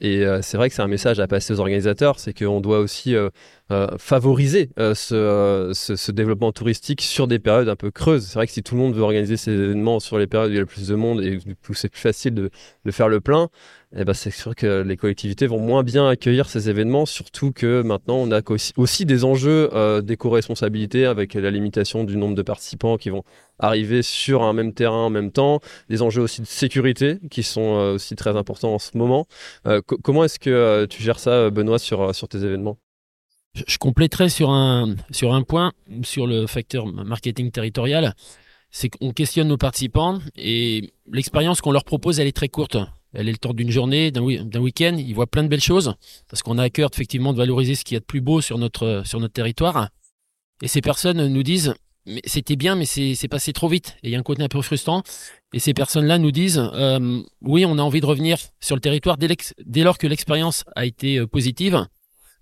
et 0.00 0.24
c'est 0.42 0.56
vrai 0.56 0.68
que 0.68 0.74
c'est 0.74 0.82
un 0.82 0.88
message 0.88 1.18
à 1.18 1.26
passer 1.26 1.54
aux 1.54 1.60
organisateurs, 1.60 2.20
c'est 2.20 2.32
qu'on 2.32 2.60
doit 2.60 2.78
aussi 2.78 3.16
favoriser 3.98 4.70
ce, 4.76 5.70
ce, 5.74 6.12
développement 6.12 6.52
touristique 6.52 7.02
sur 7.02 7.26
des 7.26 7.38
périodes 7.38 7.68
un 7.68 7.76
peu 7.76 7.90
creuses. 7.90 8.26
C'est 8.26 8.34
vrai 8.34 8.46
que 8.46 8.52
si 8.52 8.62
tout 8.62 8.74
le 8.74 8.80
monde 8.80 8.94
veut 8.94 9.02
organiser 9.02 9.36
ses 9.36 9.52
événements 9.52 10.00
sur 10.00 10.18
les 10.18 10.26
périodes 10.26 10.50
où 10.50 10.52
il 10.52 10.56
y 10.56 10.58
a 10.58 10.60
le 10.60 10.66
plus 10.66 10.88
de 10.88 10.94
monde 10.94 11.22
et 11.22 11.38
où 11.68 11.74
c'est 11.74 11.88
plus 11.88 12.00
facile 12.00 12.34
de, 12.34 12.50
faire 12.90 13.08
le 13.08 13.20
plein, 13.20 13.48
eh 13.96 14.04
ben 14.04 14.14
c'est 14.14 14.30
sûr 14.30 14.54
que 14.54 14.82
les 14.82 14.96
collectivités 14.96 15.46
vont 15.46 15.58
moins 15.58 15.82
bien 15.82 16.08
accueillir 16.08 16.48
ces 16.48 16.68
événements, 16.68 17.06
surtout 17.06 17.52
que 17.52 17.82
maintenant 17.82 18.16
on 18.16 18.30
a 18.32 18.40
aussi 18.76 19.06
des 19.06 19.24
enjeux 19.24 19.70
euh, 19.74 20.00
d'éco-responsabilité 20.00 21.06
avec 21.06 21.34
la 21.34 21.50
limitation 21.50 22.04
du 22.04 22.16
nombre 22.16 22.34
de 22.34 22.42
participants 22.42 22.96
qui 22.96 23.10
vont 23.10 23.24
arriver 23.58 24.02
sur 24.02 24.42
un 24.42 24.52
même 24.52 24.74
terrain 24.74 25.06
en 25.06 25.10
même 25.10 25.30
temps, 25.30 25.60
des 25.88 26.02
enjeux 26.02 26.22
aussi 26.22 26.42
de 26.42 26.46
sécurité 26.46 27.18
qui 27.30 27.42
sont 27.42 27.76
euh, 27.76 27.94
aussi 27.94 28.16
très 28.16 28.36
importants 28.36 28.74
en 28.74 28.78
ce 28.78 28.96
moment. 28.96 29.26
Euh, 29.66 29.80
comment 29.80 30.24
est-ce 30.24 30.38
que 30.38 30.50
euh, 30.50 30.86
tu 30.86 31.02
gères 31.02 31.18
ça, 31.18 31.50
Benoît, 31.50 31.78
sur 31.78 32.28
tes 32.28 32.38
événements? 32.38 32.78
Je, 33.54 33.78
compléterai 33.78 34.28
sur 34.28 34.50
un, 34.50 34.94
sur 35.10 35.34
un 35.34 35.42
point, 35.42 35.72
sur 36.02 36.26
le 36.26 36.46
facteur 36.46 36.86
marketing 36.86 37.50
territorial 37.50 38.14
c'est 38.72 38.88
qu'on 38.88 39.12
questionne 39.12 39.48
nos 39.48 39.58
participants 39.58 40.18
et 40.34 40.92
l'expérience 41.12 41.60
qu'on 41.60 41.72
leur 41.72 41.84
propose, 41.84 42.18
elle 42.18 42.26
est 42.26 42.36
très 42.36 42.48
courte. 42.48 42.78
Elle 43.12 43.28
est 43.28 43.32
le 43.32 43.38
temps 43.38 43.52
d'une 43.52 43.70
journée, 43.70 44.10
d'un 44.10 44.22
week-end. 44.22 44.96
Ils 44.98 45.14
voient 45.14 45.26
plein 45.26 45.42
de 45.42 45.48
belles 45.48 45.60
choses 45.60 45.94
parce 46.30 46.42
qu'on 46.42 46.56
a 46.56 46.62
à 46.64 46.70
cœur 46.70 46.88
effectivement 46.92 47.34
de 47.34 47.38
valoriser 47.38 47.74
ce 47.74 47.84
qu'il 47.84 47.94
y 47.94 47.98
a 47.98 48.00
de 48.00 48.06
plus 48.06 48.22
beau 48.22 48.40
sur 48.40 48.56
notre, 48.56 49.02
sur 49.04 49.20
notre 49.20 49.34
territoire. 49.34 49.90
Et 50.62 50.68
ces 50.68 50.80
personnes 50.80 51.26
nous 51.26 51.42
disent, 51.42 51.74
c'était 52.24 52.56
bien, 52.56 52.74
mais 52.74 52.86
c'est 52.86 53.28
passé 53.28 53.52
trop 53.52 53.68
vite. 53.68 53.98
Et 54.02 54.08
il 54.08 54.12
y 54.12 54.16
a 54.16 54.18
un 54.18 54.22
côté 54.22 54.42
un 54.42 54.48
peu 54.48 54.62
frustrant. 54.62 55.02
Et 55.52 55.58
ces 55.58 55.74
personnes-là 55.74 56.16
nous 56.16 56.30
disent, 56.30 56.62
euh, 56.72 57.20
oui, 57.42 57.66
on 57.66 57.76
a 57.76 57.82
envie 57.82 58.00
de 58.00 58.06
revenir 58.06 58.38
sur 58.60 58.74
le 58.74 58.80
territoire 58.80 59.18
dès, 59.18 59.28
dès 59.66 59.82
lors 59.82 59.98
que 59.98 60.06
l'expérience 60.06 60.64
a 60.74 60.86
été 60.86 61.18
euh, 61.18 61.26
positive. 61.26 61.86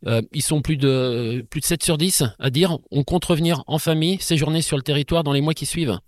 Euh, 0.07 0.23
ils 0.33 0.43
sont 0.43 0.63
plus 0.63 0.77
de 0.77 1.45
plus 1.51 1.61
de 1.61 1.67
7 1.67 1.83
sur 1.83 1.99
10 1.99 2.25
à 2.39 2.51
dire 2.51 2.79
on 2.91 3.05
compte 3.05 3.25
revenir 3.25 3.63
en 3.67 3.79
famille, 3.79 4.19
séjourner 4.21 4.63
sur 4.63 4.77
le 4.77 4.83
territoire 4.83 5.25
dans 5.25 5.33
les 5.33 5.43
mois 5.43 5.55
qui 5.55 5.67
suivent 5.67 5.99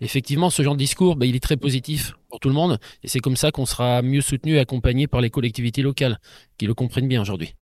effectivement, 0.00 0.50
ce 0.50 0.62
genre 0.62 0.74
de 0.74 0.78
discours, 0.78 1.16
bah, 1.16 1.26
il 1.26 1.36
est 1.36 1.42
très 1.42 1.56
positif 1.56 2.12
pour 2.28 2.40
tout 2.40 2.48
le 2.48 2.54
monde. 2.54 2.78
Et 3.02 3.08
c'est 3.08 3.20
comme 3.20 3.36
ça 3.36 3.50
qu'on 3.50 3.66
sera 3.66 4.02
mieux 4.02 4.20
soutenu 4.20 4.56
et 4.56 4.58
accompagné 4.58 5.06
par 5.06 5.20
les 5.20 5.30
collectivités 5.30 5.82
locales, 5.82 6.18
qui 6.58 6.66
le 6.66 6.74
comprennent 6.74 7.08
bien 7.08 7.22
aujourd'hui. 7.22 7.54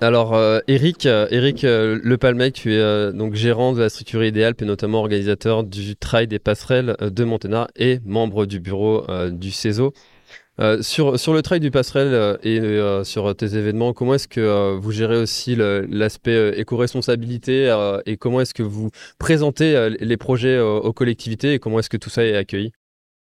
Alors, 0.00 0.38
Eric, 0.68 1.06
euh, 1.06 1.26
Eric 1.30 1.64
euh, 1.64 1.98
Le 2.02 2.18
Palmec, 2.18 2.54
tu 2.54 2.72
es 2.72 3.12
donc 3.12 3.34
gérant 3.34 3.72
de 3.72 3.80
la 3.80 3.88
structure 3.88 4.22
idéale, 4.22 4.54
et 4.60 4.64
notamment 4.64 5.00
organisateur 5.00 5.64
du 5.64 5.96
Trail 5.96 6.28
des 6.28 6.38
passerelles 6.38 6.96
de 7.00 7.24
Monténard 7.24 7.68
et 7.76 7.98
membre 8.04 8.46
du 8.46 8.60
bureau 8.60 9.04
du 9.30 9.50
CESO. 9.50 9.92
Euh, 10.60 10.82
sur, 10.82 11.20
sur 11.20 11.32
le 11.34 11.42
trail 11.42 11.60
du 11.60 11.70
passerelle 11.70 12.12
euh, 12.12 12.36
et 12.42 12.58
euh, 12.58 13.04
sur 13.04 13.34
tes 13.36 13.56
événements, 13.56 13.92
comment 13.92 14.14
est-ce 14.14 14.26
que 14.26 14.76
vous 14.76 14.90
gérez 14.90 15.16
aussi 15.16 15.56
l'aspect 15.56 16.58
éco-responsabilité 16.58 17.72
et 18.06 18.16
comment 18.16 18.40
est-ce 18.40 18.54
que 18.54 18.62
vous 18.62 18.90
présentez 19.18 19.90
les 20.00 20.16
projets 20.16 20.58
aux 20.58 20.92
collectivités 20.92 21.54
et 21.54 21.58
comment 21.58 21.78
est-ce 21.78 21.90
que 21.90 21.96
tout 21.96 22.10
ça 22.10 22.24
est 22.24 22.34
accueilli? 22.34 22.72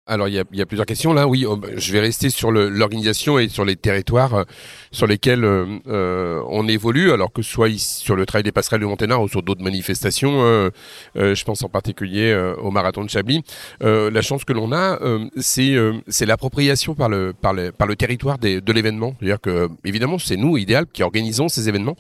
Alors 0.09 0.27
il 0.27 0.33
y, 0.33 0.39
a, 0.39 0.43
y, 0.51 0.61
a, 0.61 0.65
plusieurs 0.65 0.85
questions 0.85 1.13
là. 1.13 1.27
Oui, 1.27 1.45
oh, 1.47 1.59
je 1.75 1.93
vais 1.93 1.99
rester 1.99 2.29
sur 2.29 2.51
l'organisation 2.51 3.37
et 3.39 3.47
sur 3.47 3.63
les 3.63 3.75
territoires 3.75 4.33
euh, 4.33 4.43
sur 4.91 5.07
lesquels 5.07 5.43
euh, 5.43 5.79
euh, 5.87 6.41
on 6.49 6.67
évolue. 6.67 7.11
Alors 7.11 7.31
que 7.31 7.41
ce 7.41 7.51
soit 7.51 7.69
ici, 7.69 8.01
sur 8.01 8.15
le 8.15 8.25
travail 8.25 8.43
des 8.43 8.51
passerelles 8.51 8.81
de 8.81 8.85
Monténard 8.85 9.21
ou 9.21 9.27
sur 9.27 9.43
d'autres 9.43 9.63
manifestations, 9.63 10.41
euh, 10.41 10.69
je 11.15 11.43
pense 11.43 11.63
en 11.63 11.69
particulier 11.69 12.33
au 12.59 12.71
marathon 12.71 13.03
de 13.03 13.09
Chablis. 13.09 13.43
la 13.81 14.21
chance 14.21 14.43
que 14.43 14.53
l'on 14.53 14.71
a, 14.71 14.99
c'est 15.37 15.75
c'est 16.07 16.25
l'appropriation 16.25 16.95
par 16.95 17.09
le 17.09 17.33
par 17.39 17.53
le 17.53 17.71
par 17.71 17.87
le 17.87 17.95
territoire 17.95 18.37
des, 18.37 18.61
de 18.61 18.73
l'événement. 18.73 19.15
C'est-à-dire 19.19 19.41
que 19.41 19.69
évidemment 19.85 20.17
c'est 20.17 20.37
nous 20.37 20.57
idéal 20.57 20.85
qui 20.91 21.03
organisons 21.03 21.49
ces 21.49 21.69
événements, 21.69 21.95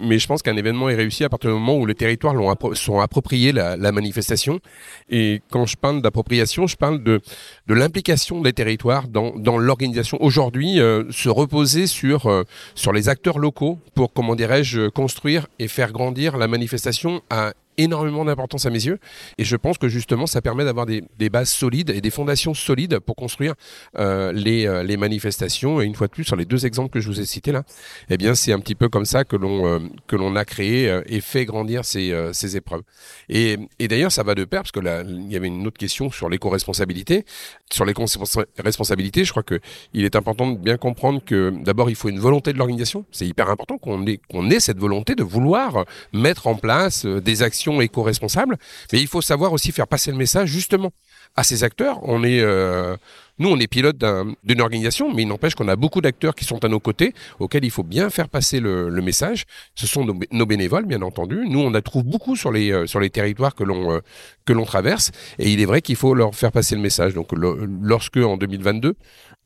mais 0.00 0.18
je 0.18 0.26
pense 0.26 0.42
qu'un 0.42 0.56
événement 0.56 0.88
est 0.88 0.94
réussi 0.94 1.24
à 1.24 1.28
partir 1.28 1.50
du 1.50 1.54
moment 1.54 1.76
où 1.76 1.86
les 1.86 1.94
territoires 1.94 2.34
l'ont 2.34 2.54
sont 2.74 3.00
appropriés 3.00 3.52
la, 3.52 3.76
la 3.76 3.92
manifestation. 3.92 4.60
Et 5.08 5.42
quand 5.50 5.66
je 5.66 5.76
parle 5.76 6.02
d'appropriation, 6.02 6.66
je 6.66 6.76
parle 6.76 7.02
de 7.02 7.20
de 7.66 7.74
l'implication 7.74 8.40
des 8.40 8.52
territoires 8.52 9.08
dans, 9.08 9.32
dans 9.36 9.58
l'organisation. 9.58 10.18
Aujourd'hui, 10.20 10.80
euh, 10.80 11.04
se 11.10 11.28
reposer 11.28 11.86
sur 11.86 12.26
euh, 12.26 12.44
sur 12.74 12.92
les 12.92 13.08
acteurs 13.08 13.38
locaux 13.38 13.78
pour 13.94 14.12
comment 14.12 14.34
dirais-je 14.34 14.88
construire 14.88 15.46
et 15.58 15.68
faire 15.68 15.92
grandir 15.92 16.36
la 16.36 16.48
manifestation 16.48 17.22
à 17.30 17.52
énormément 17.78 18.24
d'importance 18.24 18.66
à 18.66 18.70
mes 18.70 18.84
yeux. 18.84 18.98
Et 19.38 19.44
je 19.44 19.56
pense 19.56 19.78
que 19.78 19.88
justement, 19.88 20.26
ça 20.26 20.40
permet 20.42 20.64
d'avoir 20.64 20.86
des, 20.86 21.02
bases 21.30 21.50
solides 21.50 21.90
et 21.90 22.00
des 22.00 22.10
fondations 22.10 22.54
solides 22.54 22.98
pour 23.00 23.16
construire 23.16 23.54
euh, 23.98 24.32
les, 24.32 24.66
euh, 24.66 24.82
les, 24.82 24.96
manifestations. 24.96 25.80
Et 25.80 25.84
une 25.84 25.94
fois 25.94 26.06
de 26.06 26.12
plus, 26.12 26.24
sur 26.24 26.36
les 26.36 26.44
deux 26.44 26.66
exemples 26.66 26.90
que 26.90 27.00
je 27.00 27.08
vous 27.08 27.20
ai 27.20 27.24
cités 27.26 27.52
là, 27.52 27.64
eh 28.10 28.16
bien, 28.16 28.34
c'est 28.34 28.52
un 28.52 28.60
petit 28.60 28.74
peu 28.74 28.88
comme 28.88 29.04
ça 29.04 29.24
que 29.24 29.36
l'on 29.36 29.66
euh, 29.66 30.34
a 30.34 30.44
créé 30.44 31.00
et 31.06 31.20
fait 31.20 31.44
grandir 31.44 31.84
ces, 31.84 32.14
ces 32.32 32.56
épreuves. 32.56 32.82
Et, 33.28 33.56
et 33.78 33.88
d'ailleurs, 33.88 34.12
ça 34.12 34.22
va 34.22 34.34
de 34.34 34.44
pair 34.44 34.62
parce 34.62 34.72
que 34.72 34.80
là, 34.80 35.02
il 35.06 35.30
y 35.30 35.36
avait 35.36 35.48
une 35.48 35.66
autre 35.66 35.78
question 35.78 36.10
sur 36.10 36.28
l'éco-responsabilité. 36.28 37.24
Sur 37.72 37.84
l'éco-responsabilité, 37.84 39.24
je 39.24 39.30
crois 39.30 39.42
que 39.42 39.60
il 39.92 40.04
est 40.04 40.16
important 40.16 40.50
de 40.50 40.58
bien 40.58 40.76
comprendre 40.76 41.22
que 41.24 41.52
d'abord, 41.62 41.90
il 41.90 41.96
faut 41.96 42.08
une 42.08 42.18
volonté 42.18 42.52
de 42.52 42.58
l'organisation. 42.58 43.04
C'est 43.10 43.26
hyper 43.26 43.50
important 43.50 43.78
qu'on 43.78 44.06
ait 44.06 44.20
qu'on 44.30 44.50
ait 44.50 44.60
cette 44.60 44.78
volonté 44.78 45.14
de 45.14 45.22
vouloir 45.22 45.84
mettre 46.12 46.46
en 46.46 46.54
place 46.54 47.06
des 47.06 47.42
actions 47.42 47.63
éco-responsable, 47.80 48.56
mais 48.92 49.00
il 49.00 49.06
faut 49.06 49.22
savoir 49.22 49.52
aussi 49.52 49.72
faire 49.72 49.88
passer 49.88 50.10
le 50.10 50.16
message 50.16 50.48
justement 50.48 50.92
à 51.36 51.42
ces 51.42 51.64
acteurs. 51.64 51.98
On 52.02 52.22
est, 52.22 52.40
euh, 52.40 52.96
nous, 53.38 53.48
on 53.48 53.58
est 53.58 53.66
pilote 53.66 53.96
d'une 54.44 54.60
organisation, 54.60 55.12
mais 55.12 55.22
il 55.22 55.28
n'empêche 55.28 55.54
qu'on 55.54 55.68
a 55.68 55.76
beaucoup 55.76 56.00
d'acteurs 56.00 56.34
qui 56.34 56.44
sont 56.44 56.64
à 56.64 56.68
nos 56.68 56.80
côtés, 56.80 57.12
auxquels 57.40 57.64
il 57.64 57.70
faut 57.70 57.82
bien 57.82 58.10
faire 58.10 58.28
passer 58.28 58.60
le, 58.60 58.90
message. 59.04 59.44
Ce 59.74 59.86
sont 59.86 60.04
nos, 60.04 60.46
bénévoles, 60.46 60.86
bien 60.86 61.02
entendu. 61.02 61.44
Nous, 61.48 61.60
on 61.60 61.74
a 61.74 61.82
trouve 61.82 62.04
beaucoup 62.04 62.36
sur 62.36 62.50
les 62.50 62.72
euh, 62.72 62.86
sur 62.86 63.00
les 63.00 63.10
territoires 63.10 63.54
que 63.54 63.64
l'on 63.64 63.92
euh, 63.92 64.00
que 64.46 64.52
l'on 64.52 64.64
traverse, 64.64 65.10
et 65.38 65.52
il 65.52 65.60
est 65.60 65.66
vrai 65.66 65.82
qu'il 65.82 65.96
faut 65.96 66.14
leur 66.14 66.34
faire 66.34 66.52
passer 66.52 66.74
le 66.74 66.80
message. 66.80 67.14
Donc, 67.14 67.30
lorsque 67.32 68.16
en 68.16 68.36
2022 68.36 68.94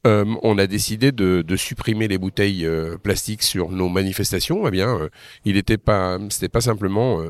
on 0.05 0.57
a 0.57 0.67
décidé 0.67 1.13
de, 1.13 1.43
de, 1.47 1.57
supprimer 1.57 2.09
les 2.09 2.17
bouteilles 2.17 2.67
plastiques 3.03 3.43
sur 3.43 3.71
nos 3.71 3.91
manifestations. 3.91 4.67
Eh 4.67 4.71
bien, 4.71 5.11
il 5.45 5.57
n'était 5.57 5.77
pas, 5.77 6.19
c'était 6.31 6.49
pas 6.49 6.63
simplement 6.63 7.21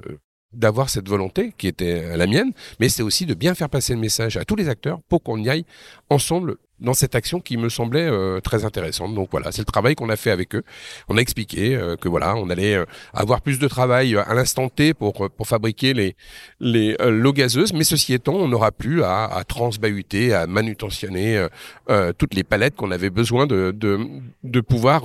d'avoir 0.53 0.89
cette 0.91 1.09
volonté 1.09 1.53
qui 1.57 1.67
était 1.67 2.17
la 2.17 2.27
mienne, 2.27 2.53
mais 2.81 2.89
c'est 2.89 3.03
aussi 3.03 3.27
de 3.27 3.35
bien 3.35 3.55
faire 3.55 3.69
passer 3.69 3.95
le 3.95 4.01
message 4.01 4.37
à 4.37 4.45
tous 4.45 4.57
les 4.57 4.69
acteurs 4.69 5.01
pour 5.09 5.23
qu'on 5.23 5.39
y 5.39 5.49
aille 5.51 5.65
ensemble 6.11 6.57
dans 6.81 6.95
cette 6.95 7.15
action 7.15 7.41
qui 7.41 7.57
me 7.57 7.69
semblait 7.69 8.09
euh, 8.09 8.41
très 8.41 8.65
intéressante. 8.65 9.15
Donc 9.15 9.29
voilà, 9.31 9.53
c'est 9.53 9.63
le 9.63 9.67
travail 9.67 9.95
qu'on 9.95 10.09
a 10.09 10.17
fait 10.17 10.31
avec 10.31 10.55
eux. 10.55 10.63
On 11.09 11.17
a 11.17 11.21
expliqué 11.21 11.75
euh, 11.75 11.97
que 11.97 12.09
voilà, 12.09 12.37
on 12.37 12.51
allait 12.51 12.75
euh, 12.75 12.85
avoir 13.13 13.41
plus 13.41 13.59
de 13.59 13.69
travail 13.69 14.17
à 14.17 14.35
l'instant 14.35 14.69
T 14.69 14.95
pour 14.95 15.31
pour 15.31 15.47
fabriquer 15.47 15.95
les 15.95 16.17
les 16.61 16.97
l'eau 17.01 17.33
gazeuse, 17.33 17.73
mais 17.73 17.85
ceci 17.85 18.15
étant, 18.15 18.35
on 18.35 18.49
n'aura 18.49 18.73
plus 18.73 19.03
à, 19.03 19.25
à 19.25 19.45
transbahuter, 19.45 20.33
à 20.33 20.47
manutentionner 20.47 21.47
toutes 22.19 22.35
les 22.35 22.45
palettes 22.45 22.77
qu'on 22.77 22.91
avait 22.91 23.11
besoin 23.11 23.47
de 23.47 23.73
de 23.75 23.99
de 24.45 24.61
pouvoir 24.61 25.05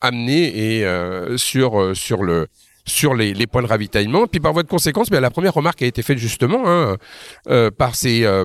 amener 0.00 0.80
et 0.80 1.36
sur 1.36 1.96
sur 1.96 2.22
le 2.22 2.48
sur 2.86 3.14
les, 3.14 3.32
les, 3.34 3.46
points 3.46 3.62
de 3.62 3.66
ravitaillement. 3.66 4.26
Puis 4.26 4.40
par 4.40 4.52
voie 4.52 4.62
de 4.62 4.68
conséquence, 4.68 5.10
bien, 5.10 5.20
la 5.20 5.30
première 5.30 5.54
remarque 5.54 5.82
a 5.82 5.86
été 5.86 6.02
faite 6.02 6.18
justement 6.18 6.62
hein, 6.66 6.96
euh, 7.48 7.70
par 7.70 7.94
ces 7.94 8.24
euh, 8.24 8.44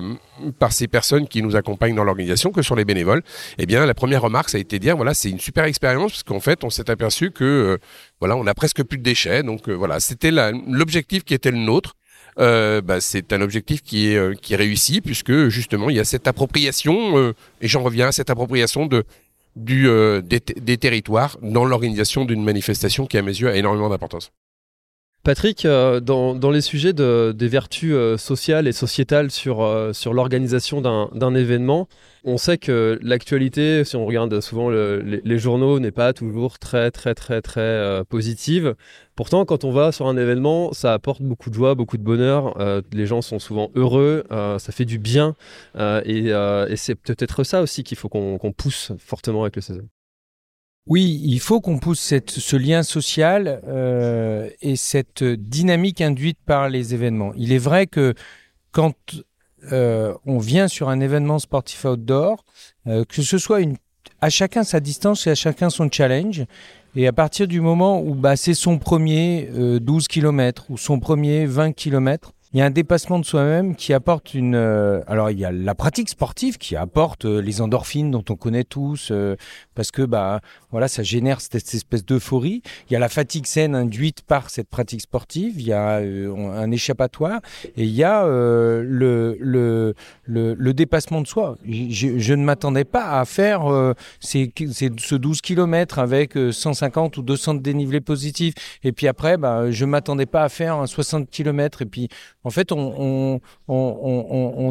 par 0.58 0.72
ces 0.72 0.88
personnes 0.88 1.28
qui 1.28 1.42
nous 1.42 1.56
accompagnent 1.56 1.94
dans 1.94 2.04
l'organisation 2.04 2.50
que 2.50 2.62
sur 2.62 2.74
les 2.74 2.84
bénévoles. 2.84 3.22
Eh 3.58 3.66
bien, 3.66 3.84
la 3.84 3.94
première 3.94 4.22
remarque, 4.22 4.48
ça 4.48 4.58
a 4.58 4.60
été 4.60 4.78
de 4.78 4.82
dire 4.82 4.96
voilà, 4.96 5.14
c'est 5.14 5.30
une 5.30 5.40
super 5.40 5.64
expérience 5.64 6.12
parce 6.12 6.22
qu'en 6.22 6.40
fait, 6.40 6.64
on 6.64 6.70
s'est 6.70 6.90
aperçu 6.90 7.30
que 7.30 7.44
euh, 7.44 7.78
voilà, 8.20 8.36
on 8.36 8.46
a 8.46 8.54
presque 8.54 8.82
plus 8.82 8.98
de 8.98 9.02
déchets. 9.02 9.42
Donc 9.42 9.68
voilà, 9.68 10.00
c'était 10.00 10.30
l'objectif 10.66 11.24
qui 11.24 11.34
était 11.34 11.50
le 11.50 11.58
nôtre 11.58 11.96
euh, 12.38 12.80
bah, 12.80 13.00
c'est 13.00 13.32
un 13.32 13.40
objectif 13.40 13.82
qui 13.82 14.12
est, 14.12 14.16
euh, 14.16 14.34
qui 14.34 14.54
est 14.54 14.56
réussi 14.56 15.00
puisque 15.00 15.48
justement 15.48 15.90
il 15.90 15.96
y 15.96 16.00
a 16.00 16.04
cette 16.04 16.28
appropriation, 16.28 17.18
euh, 17.18 17.34
et 17.60 17.68
j'en 17.68 17.82
reviens 17.82 18.08
à 18.08 18.12
cette 18.12 18.30
appropriation 18.30 18.86
de, 18.86 19.04
du, 19.56 19.88
euh, 19.88 20.20
des, 20.20 20.40
des 20.40 20.78
territoires 20.78 21.38
dans 21.42 21.64
l'organisation 21.64 22.24
d'une 22.24 22.42
manifestation 22.42 23.06
qui 23.06 23.18
à 23.18 23.22
mes 23.22 23.32
yeux 23.32 23.48
a 23.48 23.56
énormément 23.56 23.88
d'importance. 23.88 24.32
Patrick, 25.22 25.66
euh, 25.66 26.00
dans, 26.00 26.50
les 26.50 26.62
sujets 26.62 26.94
de, 26.94 27.32
des 27.36 27.48
vertus 27.48 27.92
euh, 27.92 28.16
sociales 28.16 28.66
et 28.66 28.72
sociétales 28.72 29.30
sur, 29.30 29.60
euh, 29.60 29.92
sur 29.92 30.14
l'organisation 30.14 30.80
d'un 30.80 31.34
événement, 31.34 31.88
on 32.24 32.38
sait 32.38 32.56
que 32.56 32.98
l'actualité, 33.02 33.84
si 33.84 33.96
on 33.96 34.06
regarde 34.06 34.40
souvent 34.40 34.70
le- 34.70 35.02
les, 35.02 35.38
journaux, 35.38 35.78
n'est 35.78 35.90
pas 35.90 36.14
toujours 36.14 36.58
très 36.58 36.90
très 36.90 37.14
très 37.14 37.42
très 37.42 38.02
positive. 38.08 38.74
Pourtant, 39.14 39.44
quand 39.44 39.64
on 39.64 39.72
va 39.72 39.92
sur 39.92 40.06
un 40.06 40.16
événement, 40.16 40.72
ça 40.72 40.94
apporte 40.94 41.20
beaucoup 41.22 41.50
de 41.50 41.54
joie, 41.54 41.74
beaucoup 41.74 41.98
de 41.98 42.02
bonheur. 42.02 42.54
les 42.92 43.06
gens 43.06 43.22
sont 43.22 43.38
souvent 43.38 43.70
heureux, 43.74 44.24
ça 44.30 44.72
fait 44.72 44.84
du 44.84 44.98
bien. 44.98 45.34
et 45.78 46.32
c'est 46.76 46.94
peut-être 46.94 47.44
ça 47.44 47.62
aussi 47.62 47.84
qu'il 47.84 47.96
faut 47.98 48.08
qu'on 48.08 48.52
pousse 48.56 48.92
fortement 48.98 49.42
avec 49.42 49.56
le 49.56 49.62
CESE. 49.62 49.82
Oui, 50.86 51.20
il 51.24 51.40
faut 51.40 51.60
qu'on 51.60 51.78
pousse 51.78 52.00
ce 52.26 52.56
lien 52.56 52.82
social 52.82 53.60
euh, 53.68 54.48
et 54.60 54.76
cette 54.76 55.22
dynamique 55.22 56.00
induite 56.00 56.38
par 56.44 56.68
les 56.68 56.94
événements. 56.94 57.32
Il 57.36 57.52
est 57.52 57.58
vrai 57.58 57.86
que 57.86 58.14
quand 58.72 58.94
euh, 59.72 60.14
on 60.24 60.38
vient 60.38 60.68
sur 60.68 60.88
un 60.88 61.00
événement 61.00 61.38
sportif 61.38 61.84
outdoor, 61.84 62.44
euh, 62.86 63.04
que 63.04 63.22
ce 63.22 63.38
soit 63.38 63.60
à 64.20 64.30
chacun 64.30 64.64
sa 64.64 64.80
distance 64.80 65.26
et 65.26 65.30
à 65.30 65.34
chacun 65.34 65.70
son 65.70 65.90
challenge, 65.90 66.44
et 66.96 67.06
à 67.06 67.12
partir 67.12 67.46
du 67.46 67.60
moment 67.60 68.00
où 68.00 68.14
bah, 68.14 68.36
c'est 68.36 68.54
son 68.54 68.78
premier 68.78 69.48
euh, 69.54 69.78
12 69.78 70.08
km 70.08 70.66
ou 70.70 70.78
son 70.78 70.98
premier 70.98 71.46
20 71.46 71.72
km, 71.72 72.32
il 72.52 72.58
y 72.58 72.62
a 72.62 72.66
un 72.66 72.70
dépassement 72.70 73.18
de 73.20 73.24
soi-même 73.24 73.76
qui 73.76 73.92
apporte 73.92 74.34
une. 74.34 74.56
euh, 74.56 75.00
alors 75.06 75.30
il 75.30 75.38
y 75.38 75.44
a 75.44 75.52
la 75.52 75.74
pratique 75.76 76.08
sportive 76.08 76.58
qui 76.58 76.74
apporte 76.74 77.24
euh, 77.24 77.40
les 77.40 77.60
endorphines 77.60 78.10
dont 78.10 78.24
on 78.28 78.34
connaît 78.34 78.64
tous, 78.64 79.10
euh, 79.12 79.36
parce 79.76 79.92
que 79.92 80.02
bah 80.02 80.40
voilà, 80.72 80.88
ça 80.88 81.02
génère 81.04 81.40
cette, 81.40 81.54
espèce 81.74 82.04
d'euphorie. 82.04 82.62
Il 82.88 82.92
y 82.92 82.96
a 82.96 82.98
la 82.98 83.08
fatigue 83.08 83.46
saine 83.46 83.74
induite 83.76 84.22
par 84.22 84.50
cette 84.50 84.68
pratique 84.68 85.00
sportive. 85.00 85.60
Il 85.60 85.66
y 85.66 85.72
a 85.72 85.98
euh, 85.98 86.34
un 86.52 86.70
échappatoire 86.72 87.40
et 87.76 87.84
il 87.84 87.90
y 87.94 88.02
a 88.02 88.24
euh, 88.24 88.82
le, 88.84 89.36
le, 89.40 89.94
le, 90.24 90.54
le 90.54 90.74
dépassement 90.74 91.20
de 91.20 91.26
soi. 91.28 91.56
Je, 91.68 92.34
ne 92.34 92.42
m'attendais 92.44 92.84
pas 92.84 93.20
à 93.20 93.24
faire 93.26 93.62
ces, 94.18 94.52
ces- 94.72 94.90
ce 94.98 95.14
12 95.14 95.40
km 95.40 95.98
avec 96.00 96.36
euh, 96.36 96.50
150 96.52 97.16
ou 97.16 97.22
200 97.22 97.54
de 97.54 97.60
dénivelé 97.60 98.00
positif. 98.00 98.54
Et 98.82 98.90
puis 98.92 99.06
après, 99.06 99.36
bah, 99.36 99.70
je 99.70 99.84
m'attendais 99.84 100.26
pas 100.26 100.42
à 100.42 100.48
faire 100.48 100.76
un 100.76 100.86
60 100.86 101.30
km. 101.30 101.82
Et 101.82 101.86
puis, 101.86 102.08
en 102.44 102.50
fait, 102.50 102.72
on, 102.72 103.40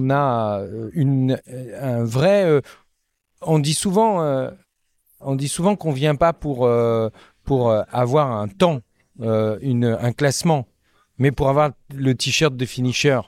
a 0.10 0.64
une, 0.94 1.40
un 1.80 2.04
vrai. 2.04 2.46
euh, 2.46 2.62
on 3.42 3.60
dit 3.60 3.74
souvent, 3.74 4.22
euh, 4.22 4.50
on 5.22 5.36
dit 5.36 5.48
qu'on 5.76 5.92
vient 5.92 6.16
pas 6.16 6.34
pour 6.34 6.66
euh, 6.66 7.10
euh, 7.72 7.84
avoir 7.92 8.32
un 8.32 8.48
temps, 8.48 8.82
euh, 9.22 9.58
un 9.84 10.12
classement, 10.12 10.68
mais 11.20 11.32
pour 11.32 11.50
avoir 11.50 11.72
le 11.94 12.16
t-shirt 12.16 12.56
de 12.56 12.66
finisher. 12.66 13.20